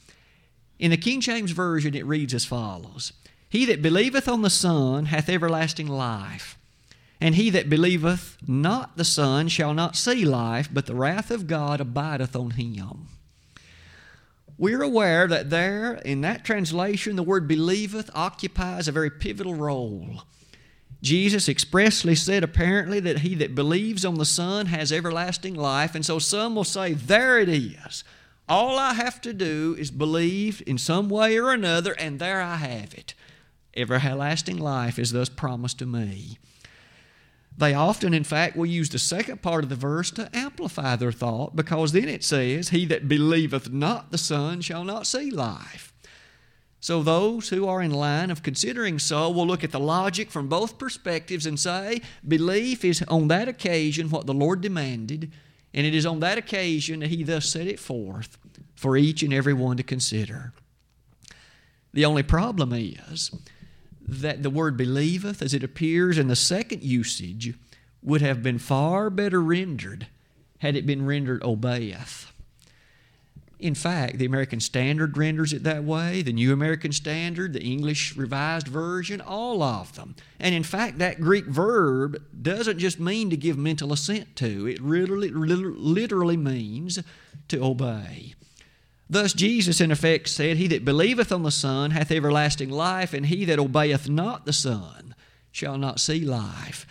In 0.82 0.90
the 0.90 0.96
King 0.96 1.20
James 1.20 1.52
Version, 1.52 1.94
it 1.94 2.04
reads 2.04 2.34
as 2.34 2.44
follows 2.44 3.12
He 3.48 3.64
that 3.66 3.82
believeth 3.82 4.26
on 4.26 4.42
the 4.42 4.50
Son 4.50 5.06
hath 5.06 5.28
everlasting 5.28 5.86
life. 5.86 6.58
And 7.20 7.36
he 7.36 7.50
that 7.50 7.70
believeth 7.70 8.36
not 8.48 8.96
the 8.96 9.04
Son 9.04 9.46
shall 9.46 9.74
not 9.74 9.94
see 9.94 10.24
life, 10.24 10.68
but 10.72 10.86
the 10.86 10.96
wrath 10.96 11.30
of 11.30 11.46
God 11.46 11.80
abideth 11.80 12.34
on 12.34 12.50
him. 12.50 13.06
We're 14.58 14.82
aware 14.82 15.28
that 15.28 15.50
there, 15.50 15.94
in 16.04 16.20
that 16.22 16.44
translation, 16.44 17.14
the 17.14 17.22
word 17.22 17.46
believeth 17.46 18.10
occupies 18.12 18.88
a 18.88 18.92
very 18.92 19.08
pivotal 19.08 19.54
role. 19.54 20.24
Jesus 21.00 21.48
expressly 21.48 22.16
said, 22.16 22.42
apparently, 22.42 22.98
that 22.98 23.20
he 23.20 23.36
that 23.36 23.54
believes 23.54 24.04
on 24.04 24.16
the 24.16 24.24
Son 24.24 24.66
has 24.66 24.90
everlasting 24.90 25.54
life. 25.54 25.94
And 25.94 26.04
so 26.04 26.18
some 26.18 26.56
will 26.56 26.64
say, 26.64 26.92
There 26.92 27.38
it 27.38 27.48
is. 27.48 28.02
All 28.48 28.78
I 28.78 28.94
have 28.94 29.20
to 29.22 29.32
do 29.32 29.76
is 29.78 29.90
believe 29.90 30.62
in 30.66 30.78
some 30.78 31.08
way 31.08 31.38
or 31.38 31.52
another, 31.52 31.92
and 31.92 32.18
there 32.18 32.40
I 32.40 32.56
have 32.56 32.94
it. 32.94 33.14
Everlasting 33.76 34.58
life 34.58 34.98
is 34.98 35.12
thus 35.12 35.28
promised 35.28 35.78
to 35.78 35.86
me. 35.86 36.38
They 37.56 37.74
often, 37.74 38.14
in 38.14 38.24
fact, 38.24 38.56
will 38.56 38.66
use 38.66 38.88
the 38.88 38.98
second 38.98 39.42
part 39.42 39.62
of 39.62 39.70
the 39.70 39.76
verse 39.76 40.10
to 40.12 40.30
amplify 40.34 40.96
their 40.96 41.12
thought 41.12 41.54
because 41.54 41.92
then 41.92 42.08
it 42.08 42.24
says, 42.24 42.70
He 42.70 42.86
that 42.86 43.08
believeth 43.08 43.70
not 43.70 44.10
the 44.10 44.18
Son 44.18 44.60
shall 44.60 44.84
not 44.84 45.06
see 45.06 45.30
life. 45.30 45.92
So 46.80 47.02
those 47.02 47.50
who 47.50 47.68
are 47.68 47.80
in 47.80 47.92
line 47.92 48.30
of 48.30 48.42
considering 48.42 48.98
so 48.98 49.30
will 49.30 49.46
look 49.46 49.62
at 49.62 49.70
the 49.70 49.78
logic 49.78 50.30
from 50.30 50.48
both 50.48 50.78
perspectives 50.78 51.46
and 51.46 51.60
say, 51.60 52.00
Belief 52.26 52.84
is 52.84 53.02
on 53.06 53.28
that 53.28 53.48
occasion 53.48 54.10
what 54.10 54.26
the 54.26 54.34
Lord 54.34 54.62
demanded, 54.62 55.30
and 55.74 55.86
it 55.86 55.94
is 55.94 56.06
on 56.06 56.20
that 56.20 56.38
occasion 56.38 57.00
that 57.00 57.10
He 57.10 57.22
thus 57.22 57.46
set 57.48 57.66
it 57.66 57.78
forth 57.78 58.38
for 58.74 58.96
each 58.96 59.22
and 59.22 59.32
every 59.32 59.54
one 59.54 59.76
to 59.76 59.82
consider. 59.82 60.52
The 61.92 62.04
only 62.04 62.22
problem 62.22 62.72
is 62.72 63.30
that 64.00 64.42
the 64.42 64.50
word 64.50 64.76
believeth, 64.76 65.42
as 65.42 65.54
it 65.54 65.62
appears 65.62 66.18
in 66.18 66.28
the 66.28 66.36
second 66.36 66.82
usage, 66.82 67.54
would 68.02 68.22
have 68.22 68.42
been 68.42 68.58
far 68.58 69.10
better 69.10 69.40
rendered 69.40 70.08
had 70.58 70.76
it 70.76 70.86
been 70.86 71.06
rendered 71.06 71.42
obeyeth. 71.42 72.32
In 73.62 73.76
fact, 73.76 74.18
the 74.18 74.24
American 74.24 74.58
Standard 74.58 75.16
renders 75.16 75.52
it 75.52 75.62
that 75.62 75.84
way, 75.84 76.20
the 76.22 76.32
New 76.32 76.52
American 76.52 76.90
Standard, 76.90 77.52
the 77.52 77.62
English 77.62 78.16
Revised 78.16 78.66
Version, 78.66 79.20
all 79.20 79.62
of 79.62 79.94
them. 79.94 80.16
And 80.40 80.52
in 80.52 80.64
fact, 80.64 80.98
that 80.98 81.20
Greek 81.20 81.46
verb 81.46 82.20
doesn't 82.42 82.80
just 82.80 82.98
mean 82.98 83.30
to 83.30 83.36
give 83.36 83.56
mental 83.56 83.92
assent 83.92 84.34
to, 84.36 84.66
it 84.66 84.82
literally, 84.82 85.30
literally 85.30 86.36
means 86.36 86.98
to 87.46 87.62
obey. 87.62 88.34
Thus 89.08 89.32
Jesus 89.32 89.80
in 89.80 89.92
effect 89.92 90.28
said, 90.28 90.56
He 90.56 90.66
that 90.66 90.84
believeth 90.84 91.30
on 91.30 91.44
the 91.44 91.52
Son 91.52 91.92
hath 91.92 92.10
everlasting 92.10 92.70
life, 92.70 93.14
and 93.14 93.26
he 93.26 93.44
that 93.44 93.60
obeyeth 93.60 94.08
not 94.08 94.44
the 94.44 94.52
Son 94.52 95.14
shall 95.52 95.78
not 95.78 96.00
see 96.00 96.24
life. 96.24 96.84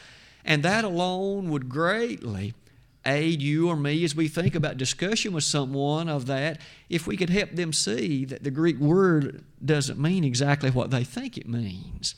And 0.45 0.63
that 0.63 0.85
alone 0.85 1.49
would 1.49 1.67
greatly 1.67 2.53
aid 3.05 3.41
you 3.41 3.69
or 3.69 3.75
me 3.75 4.03
as 4.03 4.15
we 4.15 4.27
think 4.27 4.55
about 4.55 4.77
discussion 4.77 5.33
with 5.33 5.43
someone 5.43 6.07
of 6.07 6.27
that, 6.27 6.59
if 6.89 7.07
we 7.07 7.17
could 7.17 7.29
help 7.29 7.51
them 7.51 7.73
see 7.73 8.25
that 8.25 8.43
the 8.43 8.51
Greek 8.51 8.77
word 8.77 9.43
doesn't 9.63 9.99
mean 9.99 10.23
exactly 10.23 10.69
what 10.69 10.91
they 10.91 11.03
think 11.03 11.37
it 11.37 11.47
means. 11.47 12.15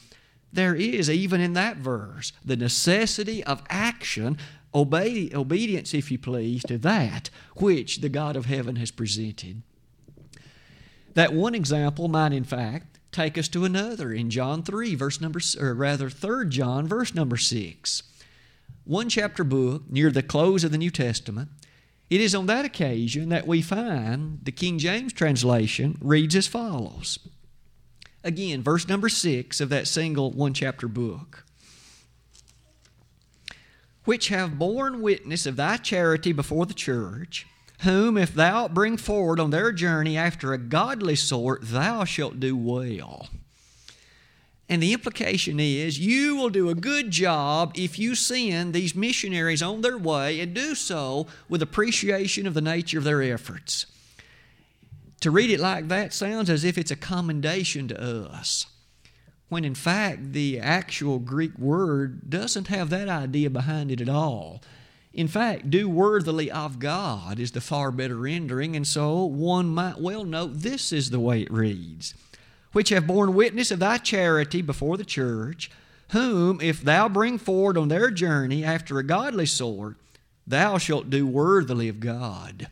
There 0.51 0.75
is, 0.75 1.09
even 1.09 1.41
in 1.41 1.53
that 1.53 1.77
verse, 1.77 2.31
the 2.45 2.55
necessity 2.55 3.43
of 3.43 3.63
action, 3.69 4.37
obey, 4.73 5.31
obedience, 5.33 5.93
if 5.93 6.11
you 6.11 6.19
please, 6.19 6.63
to 6.65 6.77
that 6.79 7.29
which 7.55 8.01
the 8.01 8.09
God 8.09 8.35
of 8.35 8.45
heaven 8.45 8.75
has 8.75 8.91
presented. 8.91 9.63
That 11.15 11.33
one 11.33 11.55
example 11.55 12.07
might, 12.07 12.33
in 12.33 12.43
fact, 12.43 12.99
take 13.11 13.37
us 13.37 13.47
to 13.49 13.65
another 13.65 14.11
in 14.11 14.29
John 14.29 14.63
3, 14.63 14.95
verse 14.95 15.21
number, 15.21 15.39
or 15.59 15.73
rather, 15.73 16.09
3 16.09 16.49
John, 16.49 16.87
verse 16.87 17.13
number 17.13 17.37
6. 17.37 18.03
One 18.85 19.09
chapter 19.09 19.43
book 19.43 19.83
near 19.89 20.11
the 20.11 20.23
close 20.23 20.63
of 20.63 20.71
the 20.71 20.77
New 20.77 20.91
Testament. 20.91 21.49
It 22.09 22.21
is 22.21 22.35
on 22.35 22.45
that 22.47 22.65
occasion 22.65 23.29
that 23.29 23.47
we 23.47 23.61
find 23.61 24.39
the 24.43 24.51
King 24.51 24.77
James 24.77 25.13
translation 25.13 25.97
reads 26.01 26.35
as 26.35 26.47
follows. 26.47 27.19
Again, 28.23 28.61
verse 28.61 28.87
number 28.87 29.09
6 29.09 29.59
of 29.61 29.69
that 29.69 29.87
single 29.87 30.31
one 30.31 30.53
chapter 30.53 30.87
book. 30.87 31.45
Which 34.05 34.27
have 34.27 34.59
borne 34.59 35.01
witness 35.01 35.45
of 35.45 35.55
thy 35.55 35.77
charity 35.77 36.33
before 36.33 36.65
the 36.65 36.73
church 36.73 37.47
whom 37.83 38.17
if 38.17 38.33
thou 38.33 38.67
bring 38.67 38.97
forward 38.97 39.39
on 39.39 39.49
their 39.49 39.71
journey 39.71 40.17
after 40.17 40.53
a 40.53 40.57
godly 40.57 41.15
sort, 41.15 41.61
thou 41.63 42.03
shalt 42.05 42.39
do 42.39 42.55
well. 42.55 43.27
And 44.69 44.81
the 44.81 44.93
implication 44.93 45.59
is 45.59 45.99
you 45.99 46.35
will 46.35 46.49
do 46.49 46.69
a 46.69 46.75
good 46.75 47.11
job 47.11 47.73
if 47.75 47.99
you 47.99 48.15
send 48.15 48.73
these 48.73 48.95
missionaries 48.95 49.61
on 49.61 49.81
their 49.81 49.97
way 49.97 50.39
and 50.39 50.53
do 50.53 50.73
so 50.73 51.27
with 51.49 51.61
appreciation 51.61 52.47
of 52.47 52.53
the 52.53 52.61
nature 52.61 52.97
of 52.97 53.03
their 53.03 53.21
efforts. 53.21 53.85
To 55.19 55.31
read 55.31 55.51
it 55.51 55.59
like 55.59 55.87
that 55.89 56.13
sounds 56.13 56.49
as 56.49 56.63
if 56.63 56.77
it's 56.77 56.91
a 56.91 56.95
commendation 56.95 57.87
to 57.89 58.01
us, 58.01 58.65
when 59.49 59.63
in 59.63 59.75
fact 59.75 60.33
the 60.33 60.59
actual 60.59 61.19
Greek 61.19 61.57
word 61.57 62.29
doesn't 62.29 62.67
have 62.67 62.89
that 62.89 63.09
idea 63.09 63.49
behind 63.49 63.91
it 63.91 64.01
at 64.01 64.09
all. 64.09 64.61
In 65.13 65.27
fact, 65.27 65.69
do 65.69 65.87
worthily 65.87 66.49
of 66.49 66.79
God 66.79 67.39
is 67.39 67.51
the 67.51 67.61
far 67.61 67.91
better 67.91 68.15
rendering, 68.15 68.75
and 68.75 68.87
so 68.87 69.23
one 69.23 69.69
might 69.69 69.99
well 69.99 70.25
note 70.25 70.55
this 70.55 70.91
is 70.91 71.09
the 71.09 71.19
way 71.19 71.41
it 71.41 71.51
reads 71.51 72.15
Which 72.73 72.89
have 72.89 73.07
borne 73.07 73.33
witness 73.33 73.71
of 73.71 73.79
thy 73.79 73.97
charity 73.97 74.61
before 74.61 74.97
the 74.97 75.05
church, 75.05 75.71
whom, 76.09 76.59
if 76.61 76.81
thou 76.81 77.07
bring 77.07 77.37
forward 77.37 77.77
on 77.77 77.87
their 77.87 78.11
journey 78.11 78.63
after 78.63 78.99
a 78.99 79.03
godly 79.03 79.45
sort, 79.45 79.95
thou 80.45 80.77
shalt 80.77 81.09
do 81.09 81.25
worthily 81.25 81.87
of 81.87 81.99
God. 81.99 82.67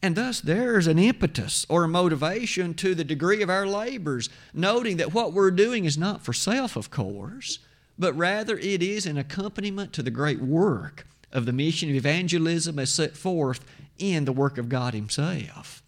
And 0.00 0.14
thus 0.14 0.40
there's 0.40 0.86
an 0.86 0.98
impetus 0.98 1.66
or 1.68 1.84
a 1.84 1.88
motivation 1.88 2.74
to 2.74 2.94
the 2.94 3.04
degree 3.04 3.42
of 3.42 3.50
our 3.50 3.66
labors, 3.66 4.28
noting 4.54 4.96
that 4.98 5.12
what 5.12 5.32
we're 5.32 5.50
doing 5.50 5.84
is 5.84 5.98
not 5.98 6.22
for 6.22 6.32
self, 6.32 6.76
of 6.76 6.90
course, 6.90 7.58
but 7.98 8.16
rather 8.16 8.56
it 8.58 8.82
is 8.82 9.06
an 9.06 9.18
accompaniment 9.18 9.92
to 9.94 10.02
the 10.02 10.10
great 10.10 10.40
work 10.40 11.06
of 11.32 11.46
the 11.46 11.52
mission 11.52 11.90
of 11.90 11.96
evangelism 11.96 12.78
as 12.78 12.92
set 12.92 13.16
forth 13.16 13.64
in 13.98 14.24
the 14.24 14.32
work 14.32 14.56
of 14.56 14.68
God 14.68 14.94
Himself. 14.94 15.82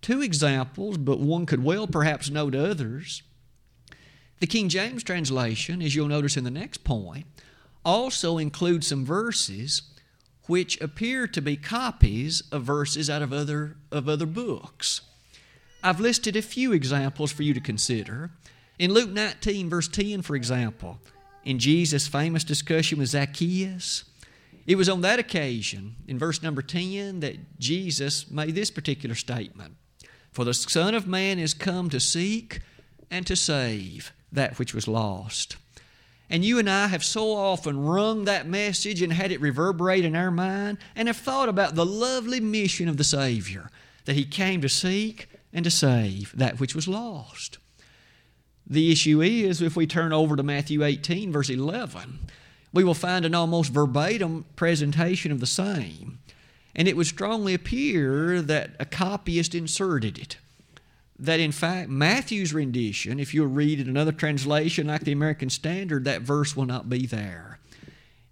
Two 0.00 0.22
examples, 0.22 0.96
but 0.96 1.20
one 1.20 1.46
could 1.46 1.62
well 1.62 1.86
perhaps 1.86 2.30
note 2.30 2.54
others. 2.54 3.22
The 4.40 4.46
King 4.46 4.70
James 4.70 5.02
translation, 5.02 5.82
as 5.82 5.94
you'll 5.94 6.08
notice 6.08 6.36
in 6.36 6.44
the 6.44 6.50
next 6.50 6.84
point, 6.84 7.26
also 7.84 8.38
includes 8.38 8.86
some 8.86 9.04
verses 9.04 9.82
which 10.46 10.80
appear 10.80 11.26
to 11.28 11.40
be 11.42 11.56
copies 11.56 12.42
of 12.50 12.64
verses 12.64 13.10
out 13.10 13.22
of 13.22 13.32
other, 13.32 13.76
of 13.92 14.08
other 14.08 14.26
books. 14.26 15.02
I've 15.82 16.00
listed 16.00 16.36
a 16.36 16.42
few 16.42 16.72
examples 16.72 17.30
for 17.30 17.42
you 17.42 17.54
to 17.54 17.60
consider. 17.60 18.30
In 18.78 18.92
Luke 18.92 19.10
19, 19.10 19.68
verse 19.68 19.88
10, 19.88 20.22
for 20.22 20.34
example, 20.34 20.98
in 21.44 21.58
Jesus' 21.58 22.08
famous 22.08 22.44
discussion 22.44 22.98
with 22.98 23.10
Zacchaeus, 23.10 24.04
it 24.66 24.76
was 24.76 24.88
on 24.88 25.02
that 25.02 25.18
occasion, 25.18 25.96
in 26.06 26.18
verse 26.18 26.42
number 26.42 26.62
10, 26.62 27.20
that 27.20 27.58
Jesus 27.58 28.30
made 28.30 28.54
this 28.54 28.70
particular 28.70 29.14
statement 29.14 29.76
For 30.32 30.44
the 30.44 30.54
Son 30.54 30.94
of 30.94 31.06
Man 31.06 31.38
is 31.38 31.54
come 31.54 31.90
to 31.90 32.00
seek 32.00 32.60
and 33.10 33.26
to 33.26 33.36
save 33.36 34.12
that 34.32 34.58
which 34.58 34.74
was 34.74 34.86
lost. 34.86 35.56
And 36.28 36.44
you 36.44 36.60
and 36.60 36.70
I 36.70 36.86
have 36.86 37.04
so 37.04 37.32
often 37.32 37.84
rung 37.84 38.24
that 38.24 38.46
message 38.46 39.02
and 39.02 39.12
had 39.12 39.32
it 39.32 39.40
reverberate 39.40 40.04
in 40.04 40.14
our 40.14 40.30
mind 40.30 40.78
and 40.94 41.08
have 41.08 41.16
thought 41.16 41.48
about 41.48 41.74
the 41.74 41.84
lovely 41.84 42.38
mission 42.38 42.88
of 42.88 42.96
the 42.96 43.04
Savior 43.04 43.68
that 44.04 44.14
He 44.14 44.24
came 44.24 44.60
to 44.60 44.68
seek 44.68 45.28
and 45.52 45.64
to 45.64 45.70
save 45.70 46.32
that 46.36 46.60
which 46.60 46.76
was 46.76 46.86
lost. 46.86 47.58
The 48.64 48.92
issue 48.92 49.20
is, 49.20 49.60
if 49.60 49.74
we 49.74 49.88
turn 49.88 50.12
over 50.12 50.36
to 50.36 50.44
Matthew 50.44 50.84
18, 50.84 51.32
verse 51.32 51.50
11, 51.50 52.20
we 52.72 52.84
will 52.84 52.94
find 52.94 53.24
an 53.24 53.34
almost 53.34 53.72
verbatim 53.72 54.44
presentation 54.54 55.32
of 55.32 55.40
the 55.40 55.46
same. 55.46 56.20
And 56.74 56.86
it 56.86 56.96
would 56.96 57.06
strongly 57.06 57.54
appear 57.54 58.40
that 58.42 58.70
a 58.78 58.84
copyist 58.84 59.54
inserted 59.54 60.18
it. 60.18 60.36
That 61.18 61.40
in 61.40 61.52
fact, 61.52 61.90
Matthew's 61.90 62.54
rendition, 62.54 63.20
if 63.20 63.34
you'll 63.34 63.46
read 63.46 63.80
in 63.80 63.88
another 63.88 64.12
translation 64.12 64.86
like 64.86 65.02
the 65.02 65.12
American 65.12 65.50
Standard, 65.50 66.04
that 66.04 66.22
verse 66.22 66.56
will 66.56 66.64
not 66.64 66.88
be 66.88 67.06
there. 67.06 67.58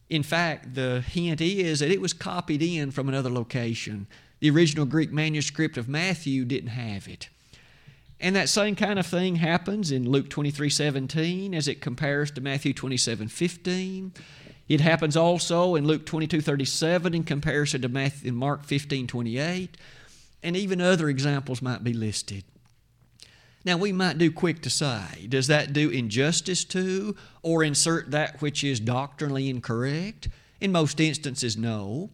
In 0.09 0.23
fact, 0.23 0.75
the 0.75 1.03
hint 1.03 1.41
is 1.41 1.81
that 1.81 1.91
it 1.91 2.01
was 2.01 2.15
copied 2.15 2.63
in 2.63 2.91
from 2.91 3.09
another 3.09 3.29
location. 3.29 4.07
The 4.41 4.51
original 4.51 4.87
Greek 4.87 5.13
manuscript 5.13 5.77
of 5.77 5.89
Matthew 5.89 6.45
didn't 6.45 6.71
have 6.71 7.09
it. 7.09 7.29
And 8.21 8.35
that 8.35 8.49
same 8.49 8.75
kind 8.75 8.99
of 8.99 9.07
thing 9.07 9.37
happens 9.37 9.93
in 9.93 10.11
Luke 10.11 10.29
23 10.29 10.71
17 10.71 11.55
as 11.55 11.69
it 11.69 11.81
compares 11.81 12.31
to 12.33 12.41
Matthew 12.41 12.73
27 12.73 13.29
15. 13.29 14.13
It 14.69 14.81
happens 14.83 15.17
also 15.17 15.75
in 15.75 15.87
Luke 15.87 16.05
22 16.05 16.41
37 16.41 17.15
in 17.15 17.25
comparison 17.25 17.83
to 17.83 17.89
Matthew, 17.89 18.33
Mark 18.33 18.65
15 18.65 19.07
28. 19.07 19.77
And 20.43 20.57
even 20.57 20.81
other 20.81 21.09
examples 21.09 21.63
might 21.63 21.83
be 21.83 21.93
listed. 21.93 22.45
Now, 23.65 23.77
we 23.77 23.93
might 23.93 24.19
do 24.19 24.31
quick 24.31 24.63
to 24.63 24.71
say, 24.71 25.27
does 25.29 25.49
that 25.49 25.73
do 25.73 25.91
injustice 25.91 26.65
to 26.67 27.17
or 27.43 27.65
insert 27.65 28.13
that 28.13 28.41
which 28.41 28.63
is 28.63 28.79
doctrinally 28.79 29.51
incorrect? 29.51 30.29
In 30.61 30.71
most 30.71 31.01
instances, 31.01 31.57
no. 31.57 32.11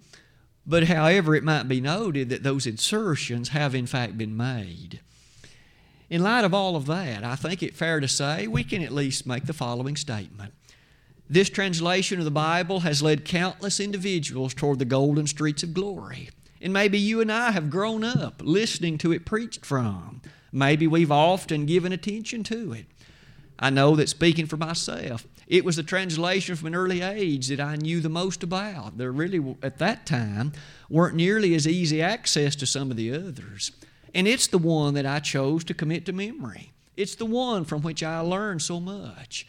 But 0.67 0.85
however, 0.85 1.35
it 1.35 1.45
might 1.45 1.69
be 1.69 1.81
noted 1.81 2.31
that 2.31 2.43
those 2.43 2.67
insertions 2.67 3.51
have 3.51 3.75
in 3.75 3.87
fact 3.87 4.17
been 4.17 4.37
made. 4.37 5.01
In 6.09 6.23
light 6.23 6.45
of 6.45 6.55
all 6.55 6.77
of 6.77 6.87
that, 6.87 7.25
I 7.25 7.37
think 7.37 7.63
it 7.63 7.77
fair 7.77 8.01
to 8.01 8.09
say 8.09 8.47
we 8.47 8.65
can 8.65 8.83
at 8.83 8.93
least 8.93 9.27
make 9.27 9.45
the 9.45 9.53
following 9.53 9.97
statement. 9.97 10.55
This 11.29 11.49
translation 11.49 12.19
of 12.19 12.25
the 12.25 12.31
Bible 12.31 12.81
has 12.81 13.03
led 13.03 13.25
countless 13.25 13.81
individuals 13.81 14.53
toward 14.53 14.79
the 14.79 14.85
golden 14.85 15.27
streets 15.27 15.63
of 15.63 15.73
glory. 15.73 16.29
And 16.61 16.73
maybe 16.73 16.99
you 16.99 17.21
and 17.21 17.33
I 17.33 17.51
have 17.51 17.71
grown 17.71 18.05
up 18.05 18.43
listening 18.45 18.99
to 18.99 19.13
it 19.13 19.25
preached 19.25 19.65
from. 19.65 20.21
Maybe 20.53 20.87
we've 20.87 21.11
often 21.11 21.67
given 21.67 21.93
attention 21.93 22.45
to 22.45 22.73
it. 22.73 22.87
I 23.59 23.71
know 23.71 23.97
that 23.97 24.09
speaking 24.09 24.47
for 24.47 24.57
myself, 24.57 25.27
it 25.47 25.65
was 25.65 25.77
the 25.77 25.83
translation 25.83 26.57
from 26.57 26.69
an 26.69 26.75
early 26.75 27.01
age 27.03 27.49
that 27.49 27.61
I 27.61 27.77
knew 27.77 28.01
the 28.01 28.09
most 28.09 28.43
about. 28.43 28.99
There 28.99 29.13
really, 29.13 29.57
at 29.63 29.79
that 29.79 30.07
time, 30.07 30.53
weren't 30.91 31.17
nearly 31.17 31.55
as 31.55 31.67
easy 31.67 32.03
access 32.03 32.57
to 32.57 32.67
some 32.67 32.91
of 32.91 32.97
the 32.97 33.13
others. 33.13 33.73
And 34.15 34.29
it's 34.29 34.47
the 34.47 34.59
one 34.59 34.95
that 34.95 35.07
I 35.07 35.21
chose 35.21 35.65
to 35.65 35.75
commit 35.75 36.07
to 36.07 36.13
memory. 36.13 36.73
It's 36.97 37.15
the 37.15 37.27
one 37.27 37.65
from 37.65 37.83
which 37.83 38.03
I 38.03 38.21
learned 38.21 38.63
so 38.63 38.79
much. 38.81 39.47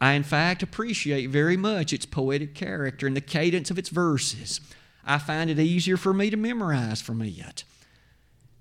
I, 0.00 0.12
in 0.12 0.22
fact, 0.22 0.62
appreciate 0.62 1.28
very 1.28 1.56
much 1.56 1.92
its 1.92 2.06
poetic 2.06 2.54
character 2.54 3.06
and 3.06 3.16
the 3.16 3.20
cadence 3.20 3.70
of 3.70 3.78
its 3.78 3.90
verses. 3.90 4.60
I 5.04 5.18
find 5.18 5.50
it 5.50 5.58
easier 5.58 5.96
for 5.96 6.14
me 6.14 6.30
to 6.30 6.36
memorize 6.36 7.02
from 7.02 7.20
it. 7.20 7.64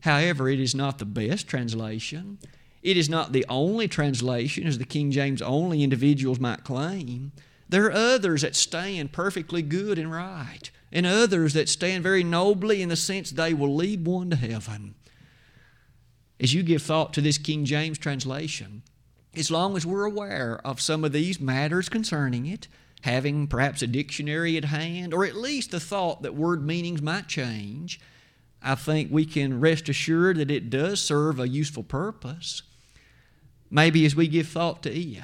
However, 0.01 0.49
it 0.49 0.59
is 0.59 0.75
not 0.75 0.97
the 0.97 1.05
best 1.05 1.47
translation. 1.47 2.39
It 2.81 2.97
is 2.97 3.09
not 3.09 3.31
the 3.31 3.45
only 3.49 3.87
translation, 3.87 4.67
as 4.67 4.77
the 4.77 4.85
King 4.85 5.11
James 5.11 5.41
only 5.41 5.83
individuals 5.83 6.39
might 6.39 6.63
claim. 6.63 7.31
There 7.67 7.85
are 7.85 7.91
others 7.91 8.41
that 8.41 8.55
stand 8.55 9.11
perfectly 9.11 9.61
good 9.61 9.99
and 9.99 10.11
right 10.11 10.71
and 10.91 11.05
others 11.05 11.53
that 11.53 11.69
stand 11.69 12.03
very 12.03 12.23
nobly 12.23 12.81
in 12.81 12.89
the 12.89 12.95
sense 12.95 13.31
they 13.31 13.53
will 13.53 13.75
lead 13.75 14.05
one 14.05 14.29
to 14.31 14.35
heaven. 14.35 14.95
As 16.39 16.53
you 16.53 16.63
give 16.63 16.81
thought 16.81 17.13
to 17.13 17.21
this 17.21 17.37
King 17.37 17.65
James 17.65 17.97
translation, 17.97 18.81
as 19.35 19.51
long 19.51 19.77
as 19.77 19.85
we're 19.85 20.05
aware 20.05 20.59
of 20.65 20.81
some 20.81 21.03
of 21.03 21.11
these 21.11 21.39
matters 21.39 21.89
concerning 21.89 22.45
it, 22.45 22.67
having 23.01 23.47
perhaps 23.47 23.81
a 23.81 23.87
dictionary 23.87 24.57
at 24.57 24.65
hand, 24.65 25.13
or 25.13 25.23
at 25.25 25.35
least 25.35 25.71
the 25.71 25.79
thought 25.79 26.21
that 26.21 26.35
word 26.35 26.65
meanings 26.65 27.01
might 27.01 27.27
change, 27.27 27.99
I 28.61 28.75
think 28.75 29.11
we 29.11 29.25
can 29.25 29.59
rest 29.59 29.87
assured 29.87 30.37
that 30.37 30.51
it 30.51 30.69
does 30.69 31.01
serve 31.01 31.39
a 31.39 31.47
useful 31.47 31.83
purpose. 31.83 32.61
Maybe 33.71 34.05
as 34.05 34.15
we 34.15 34.27
give 34.27 34.47
thought 34.47 34.83
to 34.83 34.91
it, 34.91 35.23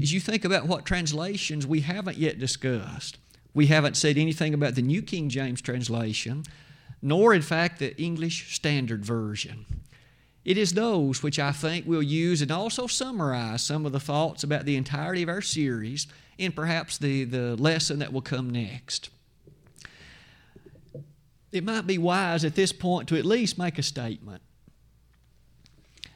as 0.00 0.12
you 0.12 0.20
think 0.20 0.44
about 0.44 0.66
what 0.66 0.84
translations 0.84 1.66
we 1.66 1.80
haven't 1.80 2.16
yet 2.16 2.38
discussed, 2.38 3.18
we 3.54 3.66
haven't 3.66 3.96
said 3.96 4.16
anything 4.16 4.54
about 4.54 4.74
the 4.74 4.82
New 4.82 5.02
King 5.02 5.28
James 5.28 5.60
translation, 5.60 6.44
nor, 7.02 7.34
in 7.34 7.42
fact, 7.42 7.78
the 7.78 7.96
English 8.00 8.54
Standard 8.54 9.04
Version. 9.04 9.66
It 10.48 10.56
is 10.56 10.72
those 10.72 11.22
which 11.22 11.38
I 11.38 11.52
think 11.52 11.84
we'll 11.86 12.02
use 12.02 12.40
and 12.40 12.50
also 12.50 12.86
summarize 12.86 13.60
some 13.60 13.84
of 13.84 13.92
the 13.92 14.00
thoughts 14.00 14.42
about 14.42 14.64
the 14.64 14.76
entirety 14.76 15.22
of 15.22 15.28
our 15.28 15.42
series 15.42 16.06
in 16.38 16.52
perhaps 16.52 16.96
the, 16.96 17.24
the 17.24 17.54
lesson 17.56 17.98
that 17.98 18.14
will 18.14 18.22
come 18.22 18.48
next. 18.48 19.10
It 21.52 21.64
might 21.64 21.86
be 21.86 21.98
wise 21.98 22.46
at 22.46 22.54
this 22.54 22.72
point 22.72 23.10
to 23.10 23.18
at 23.18 23.26
least 23.26 23.58
make 23.58 23.78
a 23.78 23.82
statement 23.82 24.40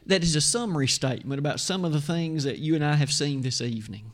that 0.07 0.23
is 0.23 0.35
a 0.35 0.41
summary 0.41 0.89
statement 0.89 1.39
about 1.39 1.61
some 1.61 1.85
of 1.85 1.93
the 1.93 2.01
things 2.01 2.45
that 2.45 2.59
you 2.59 2.75
and 2.75 2.83
I 2.83 2.95
have 2.95 3.13
seen 3.13 3.43
this 3.43 3.61
evening. 3.61 4.13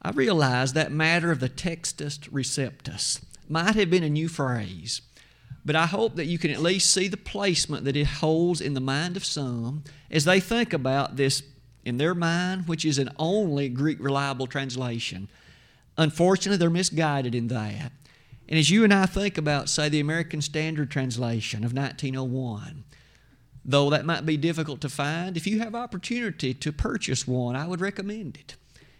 I 0.00 0.12
realize 0.12 0.72
that 0.72 0.92
matter 0.92 1.30
of 1.30 1.40
the 1.40 1.50
textus 1.50 2.20
receptus 2.30 3.22
might 3.50 3.74
have 3.74 3.90
been 3.90 4.02
a 4.02 4.08
new 4.08 4.28
phrase, 4.28 5.02
but 5.66 5.74
I 5.74 5.86
hope 5.86 6.14
that 6.14 6.26
you 6.26 6.38
can 6.38 6.52
at 6.52 6.62
least 6.62 6.92
see 6.92 7.08
the 7.08 7.16
placement 7.16 7.84
that 7.84 7.96
it 7.96 8.06
holds 8.06 8.60
in 8.60 8.74
the 8.74 8.80
mind 8.80 9.16
of 9.16 9.24
some 9.24 9.82
as 10.12 10.24
they 10.24 10.38
think 10.38 10.72
about 10.72 11.16
this 11.16 11.42
in 11.84 11.98
their 11.98 12.14
mind, 12.14 12.68
which 12.68 12.84
is 12.84 12.98
an 12.98 13.10
only 13.18 13.68
Greek 13.68 13.98
reliable 14.00 14.46
translation. 14.46 15.28
Unfortunately, 15.98 16.56
they're 16.56 16.70
misguided 16.70 17.34
in 17.34 17.48
that. 17.48 17.90
And 18.48 18.60
as 18.60 18.70
you 18.70 18.84
and 18.84 18.94
I 18.94 19.06
think 19.06 19.36
about, 19.36 19.68
say, 19.68 19.88
the 19.88 19.98
American 19.98 20.40
Standard 20.40 20.88
Translation 20.88 21.64
of 21.64 21.72
1901, 21.72 22.84
though 23.64 23.90
that 23.90 24.06
might 24.06 24.24
be 24.24 24.36
difficult 24.36 24.80
to 24.82 24.88
find, 24.88 25.36
if 25.36 25.48
you 25.48 25.58
have 25.58 25.74
opportunity 25.74 26.54
to 26.54 26.72
purchase 26.72 27.26
one, 27.26 27.56
I 27.56 27.66
would 27.66 27.80
recommend 27.80 28.36
it. 28.36 28.54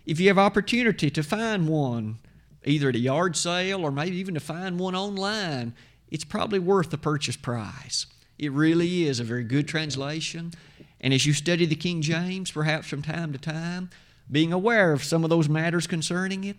If 0.04 0.18
you 0.18 0.26
have 0.28 0.38
opportunity 0.38 1.10
to 1.10 1.22
find 1.22 1.68
one, 1.68 2.18
either 2.64 2.88
at 2.88 2.96
a 2.96 3.00
yard 3.00 3.36
sale 3.36 3.82
or 3.82 3.92
maybe 3.92 4.16
even 4.16 4.34
to 4.34 4.40
find 4.40 4.80
one 4.80 4.96
online, 4.96 5.72
it's 6.10 6.24
probably 6.24 6.58
worth 6.58 6.90
the 6.90 6.98
purchase 6.98 7.36
price. 7.36 8.06
It 8.38 8.52
really 8.52 9.06
is 9.06 9.18
a 9.18 9.24
very 9.24 9.44
good 9.44 9.66
translation. 9.66 10.52
And 11.00 11.14
as 11.14 11.26
you 11.26 11.32
study 11.32 11.66
the 11.66 11.74
King 11.74 12.02
James, 12.02 12.50
perhaps 12.50 12.86
from 12.86 13.02
time 13.02 13.32
to 13.32 13.38
time, 13.38 13.90
being 14.30 14.52
aware 14.52 14.92
of 14.92 15.04
some 15.04 15.24
of 15.24 15.30
those 15.30 15.48
matters 15.48 15.86
concerning 15.86 16.44
it, 16.44 16.56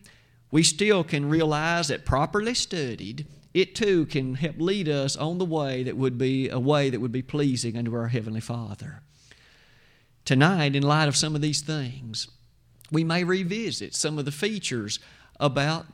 we 0.51 0.63
still 0.63 1.03
can 1.03 1.29
realize 1.29 1.89
that 1.89 2.05
properly 2.05 2.53
studied, 2.53 3.27
it 3.53 3.75
too 3.75 4.05
can 4.05 4.35
help 4.35 4.59
lead 4.59 4.87
us 4.87 5.15
on 5.15 5.37
the 5.37 5.45
way 5.45 5.83
that 5.83 5.97
would 5.97 6.17
be 6.17 6.49
a 6.49 6.59
way 6.59 6.89
that 6.89 7.01
would 7.01 7.11
be 7.11 7.21
pleasing 7.21 7.77
unto 7.77 7.93
our 7.95 8.07
Heavenly 8.07 8.39
Father. 8.39 9.01
Tonight, 10.23 10.75
in 10.75 10.83
light 10.83 11.07
of 11.07 11.15
some 11.15 11.35
of 11.35 11.41
these 11.41 11.61
things, 11.61 12.27
we 12.91 13.03
may 13.03 13.23
revisit 13.23 13.95
some 13.95 14.17
of 14.17 14.25
the 14.25 14.31
features 14.31 14.99
about 15.39 15.85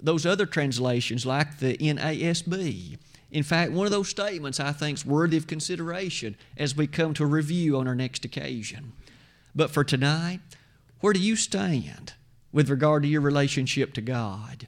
those 0.00 0.26
other 0.26 0.46
translations 0.46 1.26
like 1.26 1.58
the 1.58 1.76
NASB. 1.76 2.98
In 3.30 3.42
fact, 3.42 3.72
one 3.72 3.86
of 3.86 3.92
those 3.92 4.08
statements 4.08 4.58
I 4.58 4.72
think 4.72 4.98
is 4.98 5.06
worthy 5.06 5.36
of 5.36 5.46
consideration 5.46 6.36
as 6.56 6.76
we 6.76 6.86
come 6.86 7.14
to 7.14 7.26
review 7.26 7.76
on 7.76 7.86
our 7.86 7.94
next 7.94 8.24
occasion. 8.24 8.92
But 9.54 9.70
for 9.70 9.84
tonight, 9.84 10.40
where 11.00 11.12
do 11.12 11.20
you 11.20 11.36
stand 11.36 12.14
with 12.52 12.70
regard 12.70 13.02
to 13.02 13.08
your 13.08 13.20
relationship 13.20 13.92
to 13.94 14.00
God? 14.00 14.66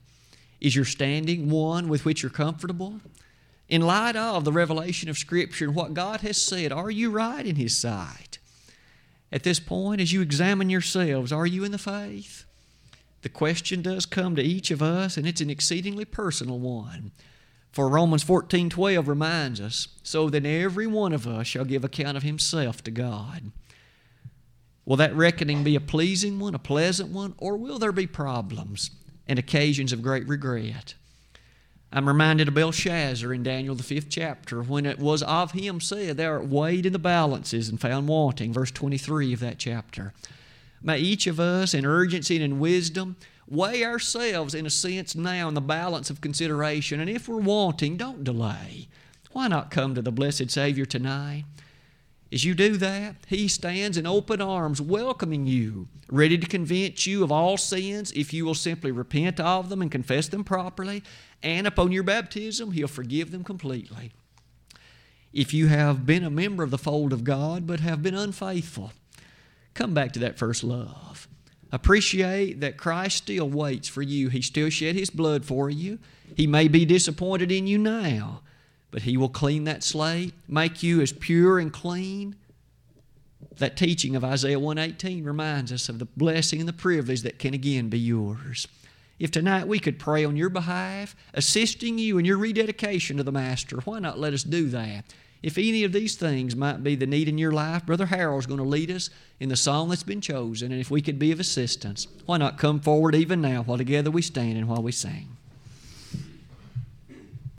Is 0.61 0.77
your 0.77 0.85
standing 0.85 1.49
one 1.49 1.89
with 1.89 2.05
which 2.05 2.23
you're 2.23 2.31
comfortable? 2.31 3.01
In 3.69 3.83
light 3.83 4.17
of 4.17 4.45
the 4.45 4.53
revelation 4.53 5.09
of 5.09 5.17
Scripture 5.17 5.65
and 5.65 5.75
what 5.75 5.95
God 5.95 6.21
has 6.21 6.41
said, 6.41 6.73
are 6.73 6.91
you 6.91 7.11
right 7.11 7.47
in 7.47 7.57
His 7.57 7.77
sight? 7.77 8.39
At 9.33 9.45
this 9.45 9.61
point, 9.61 10.01
as 10.01 10.13
you 10.13 10.21
examine 10.21 10.69
yourselves, 10.69 11.33
are 11.33 11.47
you 11.47 11.65
in 11.65 11.73
the 11.73 11.79
faith? 11.79 12.45
The 13.23 13.29
question 13.29 13.83
does 13.83 14.07
come 14.07 14.35
to 14.37 14.43
each 14.43 14.71
of 14.71 14.83
us, 14.83 15.17
and 15.17 15.27
it's 15.27 15.41
an 15.41 15.51
exceedingly 15.51 16.05
personal 16.05 16.59
one. 16.59 17.13
For 17.73 17.89
Romans 17.89 18.23
14 18.23 18.71
12 18.71 19.07
reminds 19.07 19.61
us, 19.61 19.89
so 20.03 20.29
that 20.31 20.47
every 20.47 20.87
one 20.87 21.13
of 21.13 21.27
us 21.27 21.47
shall 21.47 21.65
give 21.65 21.85
account 21.85 22.17
of 22.17 22.23
himself 22.23 22.83
to 22.85 22.91
God. 22.91 23.53
Will 24.85 24.97
that 24.97 25.15
reckoning 25.15 25.63
be 25.63 25.77
a 25.77 25.81
pleasing 25.81 26.39
one, 26.39 26.55
a 26.55 26.59
pleasant 26.59 27.11
one, 27.11 27.35
or 27.39 27.57
will 27.57 27.79
there 27.79 27.93
be 27.93 28.07
problems 28.07 28.91
and 29.29 29.39
occasions 29.39 29.93
of 29.93 30.03
great 30.03 30.27
regret? 30.27 30.95
I'm 31.93 32.09
reminded 32.09 32.49
of 32.49 32.55
Belshazzar 32.55 33.33
in 33.33 33.43
Daniel, 33.43 33.75
the 33.75 33.83
fifth 33.83 34.09
chapter, 34.09 34.63
when 34.63 34.87
it 34.87 34.99
was 34.99 35.23
of 35.25 35.53
him 35.53 35.81
said, 35.81 36.17
Thou 36.17 36.31
art 36.31 36.47
weighed 36.47 36.87
in 36.87 36.93
the 36.93 37.01
balances 37.01 37.69
and 37.69 37.81
found 37.81 38.09
wanting, 38.09 38.53
verse 38.53 38.71
23 38.71 39.33
of 39.33 39.41
that 39.41 39.59
chapter. 39.59 40.13
May 40.83 40.99
each 40.99 41.27
of 41.27 41.39
us, 41.39 41.75
in 41.75 41.85
urgency 41.85 42.37
and 42.37 42.45
in 42.45 42.61
wisdom, 42.61 43.17
weigh 43.47 43.85
ourselves, 43.85 44.55
in 44.55 44.65
a 44.65 44.71
sense, 44.71 45.15
now 45.15 45.49
in 45.49 45.55
the 45.55 45.61
balance 45.61 46.09
of 46.09 46.21
consideration. 46.21 47.01
And 47.01 47.11
if 47.11 47.29
we're 47.29 47.37
wanting, 47.37 47.97
don't 47.97 48.25
delay. 48.25 48.89
Why 49.33 49.49
not 49.49 49.71
come 49.71 49.95
to 49.95 50.03
the 50.03 50.13
blessed 50.13 50.51
Savior 50.51 50.87
tonight? 50.87 51.45
As 52.33 52.45
you 52.45 52.55
do 52.55 52.77
that, 52.77 53.17
He 53.27 53.49
stands 53.49 53.99
in 53.99 54.07
open 54.07 54.41
arms, 54.41 54.81
welcoming 54.81 55.47
you, 55.47 55.89
ready 56.09 56.39
to 56.39 56.47
convince 56.47 57.07
you 57.07 57.25
of 57.25 57.33
all 57.33 57.57
sins 57.57 58.13
if 58.13 58.33
you 58.33 58.45
will 58.45 58.55
simply 58.55 58.93
repent 58.93 59.41
of 59.41 59.69
them 59.69 59.83
and 59.83 59.91
confess 59.91 60.29
them 60.29 60.45
properly. 60.45 61.03
And 61.43 61.67
upon 61.67 61.91
your 61.91 62.05
baptism, 62.05 62.71
He'll 62.71 62.89
forgive 62.89 63.33
them 63.33 63.43
completely. 63.43 64.13
If 65.33 65.53
you 65.53 65.69
have 65.69 66.07
been 66.07 66.25
a 66.25 66.31
member 66.31 66.63
of 66.63 66.71
the 66.71 66.79
fold 66.79 67.13
of 67.13 67.25
God 67.25 67.67
but 67.67 67.81
have 67.81 68.03
been 68.03 68.15
unfaithful, 68.17 68.93
come 69.81 69.95
back 69.95 70.13
to 70.13 70.21
that 70.21 70.39
first 70.39 70.63
love. 70.63 71.29
Appreciate 71.73 72.61
that 72.61 72.77
Christ 72.77 73.19
still 73.19 73.49
waits 73.49 73.89
for 73.89 74.03
you. 74.03 74.29
He 74.29 74.43
still 74.43 74.71
shed 74.71 74.97
His 74.97 75.11
blood 75.11 75.45
for 75.45 75.71
you. 75.71 75.99
He 76.37 76.47
may 76.47 76.69
be 76.69 76.85
disappointed 76.85 77.51
in 77.51 77.67
you 77.67 77.79
now 77.79 78.43
but 78.91 79.03
He 79.03 79.17
will 79.17 79.29
clean 79.29 79.65
that 79.65 79.83
slate, 79.83 80.35
make 80.49 80.83
you 80.83 81.01
as 81.01 81.13
pure 81.13 81.59
and 81.59 81.73
clean 81.73 82.37
that 83.57 83.77
teaching 83.77 84.17
of 84.17 84.25
Isaiah 84.25 84.59
118 84.59 85.25
reminds 85.25 85.73
us 85.73 85.89
of 85.89 85.99
the 85.99 86.05
blessing 86.05 86.61
and 86.61 86.69
the 86.69 86.73
privilege 86.73 87.23
that 87.23 87.39
can 87.39 87.55
again 87.55 87.89
be 87.89 87.99
yours. 87.99 88.67
If 89.19 89.31
tonight 89.31 89.69
we 89.69 89.79
could 89.79 89.99
pray 89.99 90.25
on 90.25 90.37
your 90.37 90.49
behalf, 90.49 91.15
assisting 91.35 91.99
you 91.99 92.17
in 92.17 92.25
your 92.25 92.39
rededication 92.39 93.19
to 93.19 93.23
the 93.23 93.33
Master, 93.33 93.79
why 93.79 93.99
not 93.99 94.19
let 94.19 94.33
us 94.33 94.43
do 94.43 94.69
that? 94.71 95.05
If 95.43 95.57
any 95.57 95.85
of 95.85 95.93
these 95.93 96.17
things 96.17 96.55
might 96.55 96.85
be 96.85 96.95
the 96.95 97.07
need 97.07 97.29
in 97.29 97.39
your 97.39 97.53
life, 97.53 97.87
Brother 97.87 98.07
Harold's 98.07 98.47
going 98.47 98.59
to 98.59 98.65
lead 98.65 98.91
us 98.91 99.09
in 99.39 99.49
the 99.49 99.57
song 99.57 99.89
that's 99.89 100.03
been 100.03 100.21
chosen, 100.21 100.71
and 100.71 100.81
if 100.81 100.91
we 100.91 101.01
could 101.01 101.19
be 101.19 101.33
of 101.33 101.41
assistance, 101.41 102.07
why 102.27 102.37
not 102.37 102.59
come 102.59 102.79
forward 102.79 103.15
even 103.15 103.41
now 103.41 103.63
while 103.63 103.79
together 103.79 104.11
we 104.11 104.21
stand 104.21 104.59
and 104.59 104.69
while 104.69 104.83
we 104.83 104.93
sing? 104.93 105.37